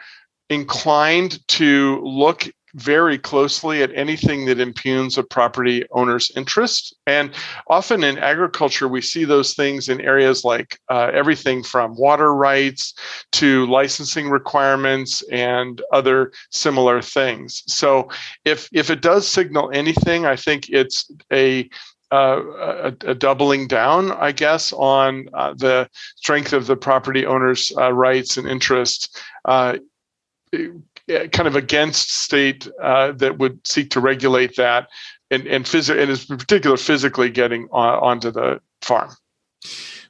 inclined 0.50 1.46
to 1.48 2.02
look 2.04 2.48
very 2.76 3.18
closely 3.18 3.82
at 3.82 3.96
anything 3.96 4.46
that 4.46 4.60
impugns 4.60 5.18
a 5.18 5.24
property 5.24 5.84
owner's 5.92 6.30
interest. 6.36 6.94
And 7.08 7.32
often 7.70 8.04
in 8.04 8.18
agriculture, 8.18 8.90
we 8.90 9.02
see 9.02 9.24
those 9.24 9.54
things 9.54 9.88
in 9.88 10.02
areas 10.02 10.44
like 10.44 10.78
uh, 10.90 11.10
everything 11.14 11.64
from 11.64 11.96
water 11.96 12.36
rights 12.36 12.94
to 13.34 13.66
licensing 13.68 14.30
requirements 14.30 15.24
and 15.32 15.82
other 15.94 16.34
similar 16.52 17.02
things. 17.02 17.64
So 17.68 18.10
if 18.44 18.68
if 18.74 18.90
it 18.90 19.02
does 19.02 19.26
signal 19.26 19.72
anything, 19.74 20.26
I 20.26 20.36
think 20.36 20.70
it's 20.70 21.10
a 21.32 21.70
uh, 22.12 22.42
a, 22.60 22.94
a, 23.08 23.16
doubling 23.16 23.68
down, 23.68 24.12
I 24.12 24.32
guess, 24.32 24.72
on 24.74 25.28
uh, 25.34 25.54
the 25.54 25.90
strength 26.16 26.54
of 26.54 26.68
the 26.68 26.76
property 26.76 27.26
owner's 27.26 27.72
uh, 27.78 27.92
rights 27.92 28.38
and 28.38 28.48
interests, 28.48 29.10
uh, 29.46 29.78
kind 30.54 31.48
of 31.48 31.56
against 31.56 32.12
state 32.12 32.68
uh, 32.82 33.12
that 33.14 33.40
would 33.40 33.66
seek 33.66 33.90
to 33.92 34.00
regulate 34.00 34.56
that, 34.56 34.88
and 35.32 35.48
and, 35.48 35.66
phys- 35.66 35.90
and 35.90 36.12
in 36.12 36.38
particular 36.38 36.78
physically 36.78 37.30
getting 37.30 37.68
on, 37.72 38.00
onto 38.04 38.32
the 38.32 38.62
farm. 38.82 39.12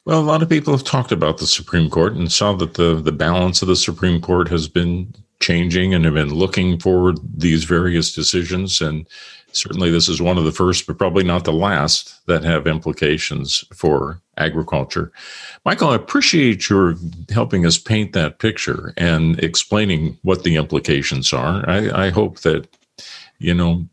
Well, 0.06 0.20
a 0.20 0.22
lot 0.22 0.44
of 0.44 0.50
people 0.50 0.74
have 0.74 0.84
talked 0.84 1.12
about 1.12 1.40
the 1.40 1.48
Supreme 1.48 1.90
Court 1.90 2.14
and 2.14 2.32
saw 2.32 2.54
that 2.54 2.76
the 2.76 2.96
the 2.96 3.12
balance 3.12 3.62
of 3.62 3.68
the 3.68 3.76
Supreme 3.76 4.22
Court 4.22 4.48
has 4.50 4.68
been 4.68 5.14
changing 5.40 5.94
and 5.94 6.06
have 6.06 6.14
been 6.14 6.34
looking 6.34 6.80
for 6.80 7.14
these 7.36 7.64
various 7.64 8.14
decisions 8.14 8.82
and 8.82 9.08
certainly 9.56 9.89
this 9.89 10.10
is 10.10 10.22
one 10.22 10.38
of 10.38 10.44
the 10.44 10.52
first, 10.52 10.88
but 10.88 10.98
probably 10.98 11.24
not 11.24 11.44
the 11.44 11.54
last, 11.54 12.26
that 12.28 12.44
have 12.44 12.68
implications 12.68 13.63
for 13.74 14.22
agriculture. 14.38 15.12
Michael, 15.63 15.89
I 15.89 15.96
appreciate 15.96 16.70
your 16.70 16.96
helping 17.30 17.65
us 17.65 17.78
paint 17.78 18.13
that 18.13 18.39
picture 18.39 18.94
and 18.98 19.39
explaining 19.44 20.18
what 20.24 20.44
the 20.44 20.56
implications 20.56 21.34
are. 21.34 21.68
I, 21.70 22.08
I 22.08 22.10
hope 22.10 22.39
that, 22.41 22.68
you 23.39 23.54
know, 23.54 23.88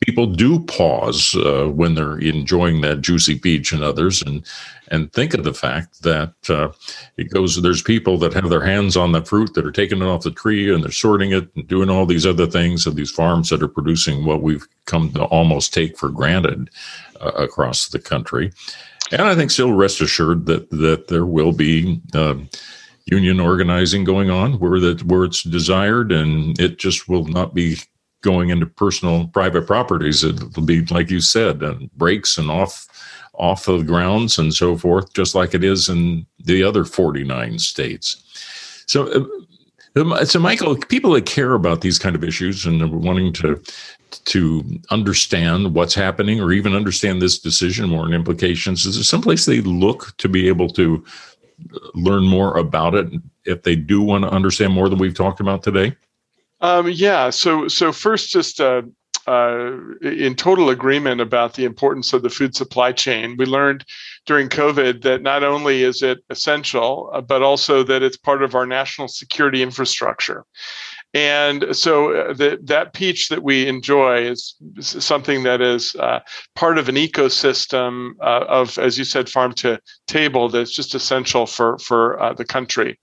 people 0.00 0.26
do 0.26 0.60
pause 0.60 1.36
uh, 1.36 1.68
when 1.68 1.94
they're 1.94 2.18
enjoying 2.18 2.80
that 2.80 3.00
juicy 3.00 3.38
peach 3.38 3.72
and 3.72 3.82
others 3.82 4.22
and 4.22 4.44
and 4.92 5.12
think 5.12 5.34
of 5.34 5.42
the 5.42 5.54
fact 5.54 6.02
that 6.02 6.34
uh, 6.48 6.70
it 7.16 7.30
goes 7.30 7.60
there's 7.60 7.82
people 7.82 8.18
that 8.18 8.34
have 8.34 8.50
their 8.50 8.64
hands 8.64 8.96
on 8.96 9.10
the 9.10 9.24
fruit 9.24 9.54
that 9.54 9.66
are 9.66 9.72
taking 9.72 10.02
it 10.02 10.04
off 10.04 10.22
the 10.22 10.30
tree 10.30 10.72
and 10.72 10.84
they're 10.84 10.92
sorting 10.92 11.32
it 11.32 11.48
and 11.56 11.66
doing 11.66 11.90
all 11.90 12.06
these 12.06 12.26
other 12.26 12.46
things 12.46 12.86
of 12.86 12.94
these 12.94 13.10
farms 13.10 13.48
that 13.48 13.62
are 13.62 13.68
producing 13.68 14.24
what 14.24 14.42
we've 14.42 14.68
come 14.84 15.10
to 15.12 15.24
almost 15.24 15.74
take 15.74 15.98
for 15.98 16.10
granted 16.10 16.70
uh, 17.20 17.32
across 17.32 17.88
the 17.88 17.98
country 17.98 18.52
and 19.10 19.22
i 19.22 19.34
think 19.34 19.50
still 19.50 19.72
rest 19.72 20.00
assured 20.00 20.46
that 20.46 20.70
that 20.70 21.08
there 21.08 21.26
will 21.26 21.52
be 21.52 22.00
um, 22.14 22.48
union 23.06 23.40
organizing 23.40 24.04
going 24.04 24.30
on 24.30 24.52
where 24.60 24.78
that 24.78 25.02
where 25.04 25.24
it's 25.24 25.42
desired 25.42 26.12
and 26.12 26.60
it 26.60 26.78
just 26.78 27.08
will 27.08 27.24
not 27.24 27.54
be 27.54 27.76
going 28.22 28.50
into 28.50 28.66
personal 28.66 29.26
private 29.28 29.66
properties. 29.66 30.24
It'll 30.24 30.62
be 30.62 30.84
like 30.86 31.10
you 31.10 31.20
said, 31.20 31.62
and 31.62 31.92
breaks 31.94 32.38
and 32.38 32.50
off 32.50 32.86
off 33.34 33.64
the 33.64 33.82
grounds 33.82 34.38
and 34.38 34.54
so 34.54 34.76
forth, 34.76 35.12
just 35.14 35.34
like 35.34 35.54
it 35.54 35.64
is 35.64 35.88
in 35.88 36.26
the 36.44 36.62
other 36.62 36.84
49 36.84 37.58
states. 37.58 38.22
So, 38.86 39.28
uh, 39.96 40.24
so 40.24 40.38
Michael, 40.38 40.76
people 40.76 41.12
that 41.12 41.26
care 41.26 41.54
about 41.54 41.80
these 41.80 41.98
kind 41.98 42.16
of 42.16 42.24
issues 42.24 42.66
and 42.66 42.82
are 42.82 42.88
wanting 42.88 43.32
to 43.34 43.62
to 44.24 44.62
understand 44.90 45.74
what's 45.74 45.94
happening 45.94 46.38
or 46.38 46.52
even 46.52 46.74
understand 46.74 47.20
this 47.22 47.38
decision 47.38 47.88
more 47.88 48.04
and 48.04 48.12
implications, 48.12 48.84
is 48.84 48.96
there 48.96 49.04
someplace 49.04 49.46
they 49.46 49.62
look 49.62 50.14
to 50.18 50.28
be 50.28 50.48
able 50.48 50.68
to 50.68 51.02
learn 51.94 52.24
more 52.24 52.58
about 52.58 52.94
it 52.94 53.08
if 53.44 53.62
they 53.62 53.74
do 53.74 54.02
want 54.02 54.24
to 54.24 54.30
understand 54.30 54.72
more 54.72 54.88
than 54.88 54.98
we've 54.98 55.14
talked 55.14 55.40
about 55.40 55.62
today? 55.62 55.96
Um, 56.60 56.88
yeah. 56.88 57.30
So 57.30 57.68
so 57.68 57.92
first, 57.92 58.30
just 58.30 58.60
uh, 58.60 58.82
uh, 59.26 59.72
in 60.02 60.34
total 60.34 60.70
agreement 60.70 61.20
about 61.20 61.54
the 61.54 61.64
importance 61.64 62.12
of 62.12 62.22
the 62.22 62.30
food 62.30 62.54
supply 62.54 62.92
chain. 62.92 63.36
We 63.36 63.46
learned 63.46 63.84
during 64.26 64.48
COVID 64.48 65.02
that 65.02 65.22
not 65.22 65.42
only 65.44 65.82
is 65.82 66.02
it 66.02 66.18
essential, 66.30 67.10
uh, 67.12 67.20
but 67.20 67.42
also 67.42 67.82
that 67.84 68.02
it's 68.02 68.16
part 68.16 68.42
of 68.42 68.54
our 68.54 68.66
national 68.66 69.08
security 69.08 69.62
infrastructure. 69.62 70.44
And 71.14 71.76
so 71.76 72.14
uh, 72.14 72.34
that 72.62 72.94
peach 72.94 73.28
that 73.28 73.42
we 73.42 73.68
enjoy 73.68 74.22
is, 74.22 74.54
something 74.80 75.42
that 75.42 75.60
is 75.60 75.94
uh, 75.96 76.20
part 76.54 76.78
of 76.78 76.88
an 76.88 76.94
ecosystem 76.94 78.12
uh, 78.20 78.44
of, 78.48 78.78
as 78.78 78.96
you 78.96 79.04
said, 79.04 79.28
farm 79.28 79.52
to 79.54 79.78
table 80.06 80.48
that's 80.48 80.74
just 80.74 80.94
essential 80.94 81.46
for 81.46 81.78
for 81.78 82.20
uh, 82.20 82.32
the 82.32 82.44
country. 82.44 82.98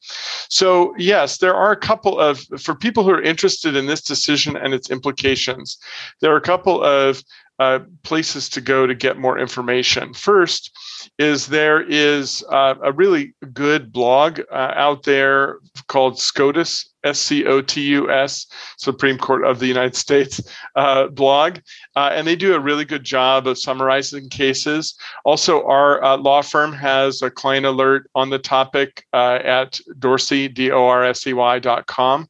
So 0.50 0.94
yes, 0.98 1.38
there 1.38 1.56
are 1.56 1.72
a 1.72 1.78
couple 1.78 2.20
of 2.20 2.40
for 2.60 2.76
people 2.76 3.04
who 3.04 3.12
are 3.12 3.22
interested 3.22 3.76
in 3.76 3.86
this 3.86 4.02
decision 4.02 4.58
and 4.58 4.74
its 4.74 4.90
implications. 4.90 5.78
There 6.22 6.34
are 6.34 6.38
a 6.38 6.42
couple 6.42 6.84
of 6.84 7.24
uh, 7.60 7.80
places 8.04 8.48
to 8.50 8.62
go 8.62 8.88
to 8.88 8.96
get 8.96 9.18
more 9.18 9.38
information. 9.38 10.14
First 10.14 10.72
is 11.18 11.48
there 11.48 11.82
is 11.82 12.44
uh, 12.50 12.76
a 12.82 12.92
really 12.92 13.34
good 13.54 13.92
blog 13.92 14.40
uh, 14.52 14.72
out 14.76 15.04
there 15.04 15.60
called 15.88 16.18
SCOTUS, 16.18 16.89
S 17.04 17.20
C 17.20 17.46
O 17.46 17.62
T 17.62 17.82
U 17.82 18.12
S, 18.12 18.48
Supreme 18.78 19.18
Court 19.18 19.46
of 19.46 19.60
the 19.60 19.68
United 19.68 19.96
States 19.96 20.42
uh, 20.76 21.08
blog, 21.08 21.60
uh, 21.96 22.12
and 22.14 22.28
they 22.28 22.36
do 22.36 22.56
a 22.56 22.60
really 22.60 22.86
good 22.86 23.04
job 23.04 23.48
of 23.48 23.58
summarizing 23.58 24.30
cases. 24.30 24.96
Also, 25.24 25.66
our 25.66 26.04
uh, 26.04 26.18
law 26.18 26.42
firm 26.42 26.74
has 26.74 27.22
a 27.22 27.30
client 27.30 27.66
alert 27.66 28.10
on 28.16 28.30
the 28.30 28.40
topic 28.40 29.06
at 29.14 29.80
Dorsey, 29.98 30.48
D 30.48 30.72
O 30.72 30.88
R 30.88 31.06
S 31.06 31.26
E 31.26 31.34
Y 31.34 31.60
dot 31.60 31.88
com. 31.88 32.28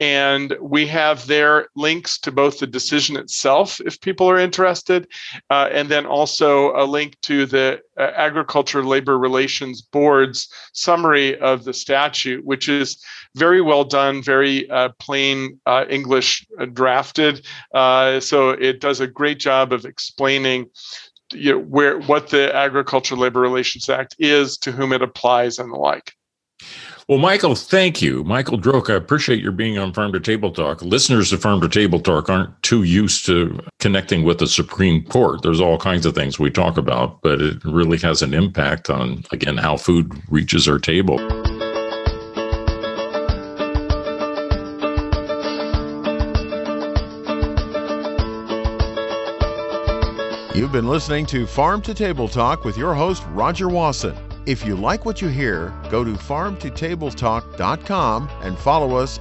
And 0.00 0.54
we 0.60 0.86
have 0.86 1.26
there 1.26 1.68
links 1.74 2.18
to 2.20 2.30
both 2.30 2.60
the 2.60 2.68
decision 2.68 3.16
itself, 3.16 3.80
if 3.84 4.00
people 4.00 4.30
are 4.30 4.38
interested, 4.38 5.08
uh, 5.50 5.68
and 5.72 5.88
then 5.88 6.06
also 6.06 6.72
a 6.76 6.86
link 6.86 7.16
to 7.22 7.46
the 7.46 7.80
uh, 7.98 8.02
Agriculture 8.14 8.84
Labor 8.84 9.18
Relations 9.18 9.82
Board's 9.82 10.48
summary 10.72 11.36
of 11.40 11.64
the 11.64 11.74
statute, 11.74 12.44
which 12.44 12.68
is 12.68 13.02
very 13.34 13.60
well 13.60 13.84
done, 13.84 14.22
very 14.22 14.70
uh, 14.70 14.90
plain 15.00 15.58
uh, 15.66 15.84
English 15.90 16.46
uh, 16.60 16.66
drafted. 16.66 17.44
Uh, 17.74 18.20
so 18.20 18.50
it 18.50 18.80
does 18.80 19.00
a 19.00 19.06
great 19.06 19.40
job 19.40 19.72
of 19.72 19.84
explaining 19.84 20.70
you 21.32 21.52
know, 21.52 21.58
where 21.58 21.98
what 22.00 22.28
the 22.28 22.54
Agriculture 22.54 23.16
Labor 23.16 23.40
Relations 23.40 23.88
Act 23.88 24.16
is, 24.18 24.58
to 24.58 24.72
whom 24.72 24.92
it 24.92 25.02
applies, 25.02 25.58
and 25.58 25.72
the 25.72 25.76
like. 25.76 26.14
Well, 27.08 27.16
Michael, 27.16 27.54
thank 27.54 28.02
you. 28.02 28.22
Michael 28.24 28.60
Droke, 28.60 28.90
I 28.90 28.96
appreciate 28.96 29.42
your 29.42 29.50
being 29.50 29.78
on 29.78 29.94
Farm 29.94 30.12
to 30.12 30.20
Table 30.20 30.50
Talk. 30.50 30.82
Listeners 30.82 31.30
to 31.30 31.38
Farm 31.38 31.58
to 31.62 31.68
Table 31.68 32.00
Talk 32.00 32.28
aren't 32.28 32.62
too 32.62 32.82
used 32.82 33.24
to 33.24 33.60
connecting 33.80 34.24
with 34.24 34.40
the 34.40 34.46
Supreme 34.46 35.02
Court. 35.06 35.40
There's 35.40 35.58
all 35.58 35.78
kinds 35.78 36.04
of 36.04 36.14
things 36.14 36.38
we 36.38 36.50
talk 36.50 36.76
about, 36.76 37.22
but 37.22 37.40
it 37.40 37.64
really 37.64 37.96
has 38.00 38.20
an 38.20 38.34
impact 38.34 38.90
on, 38.90 39.24
again, 39.32 39.56
how 39.56 39.78
food 39.78 40.12
reaches 40.28 40.68
our 40.68 40.78
table. 40.78 41.18
You've 50.54 50.72
been 50.72 50.88
listening 50.88 51.24
to 51.26 51.46
Farm 51.46 51.80
to 51.82 51.94
Table 51.94 52.28
Talk 52.28 52.66
with 52.66 52.76
your 52.76 52.94
host, 52.94 53.22
Rodger 53.30 53.70
Wasson. 53.70 54.27
If 54.48 54.64
you 54.64 54.76
like 54.76 55.04
what 55.04 55.20
you 55.20 55.28
hear, 55.28 55.74
go 55.90 56.02
to 56.02 56.12
farmtotabletalk.com 56.12 58.30
and 58.40 58.58
follow 58.58 58.96
us 58.96 59.18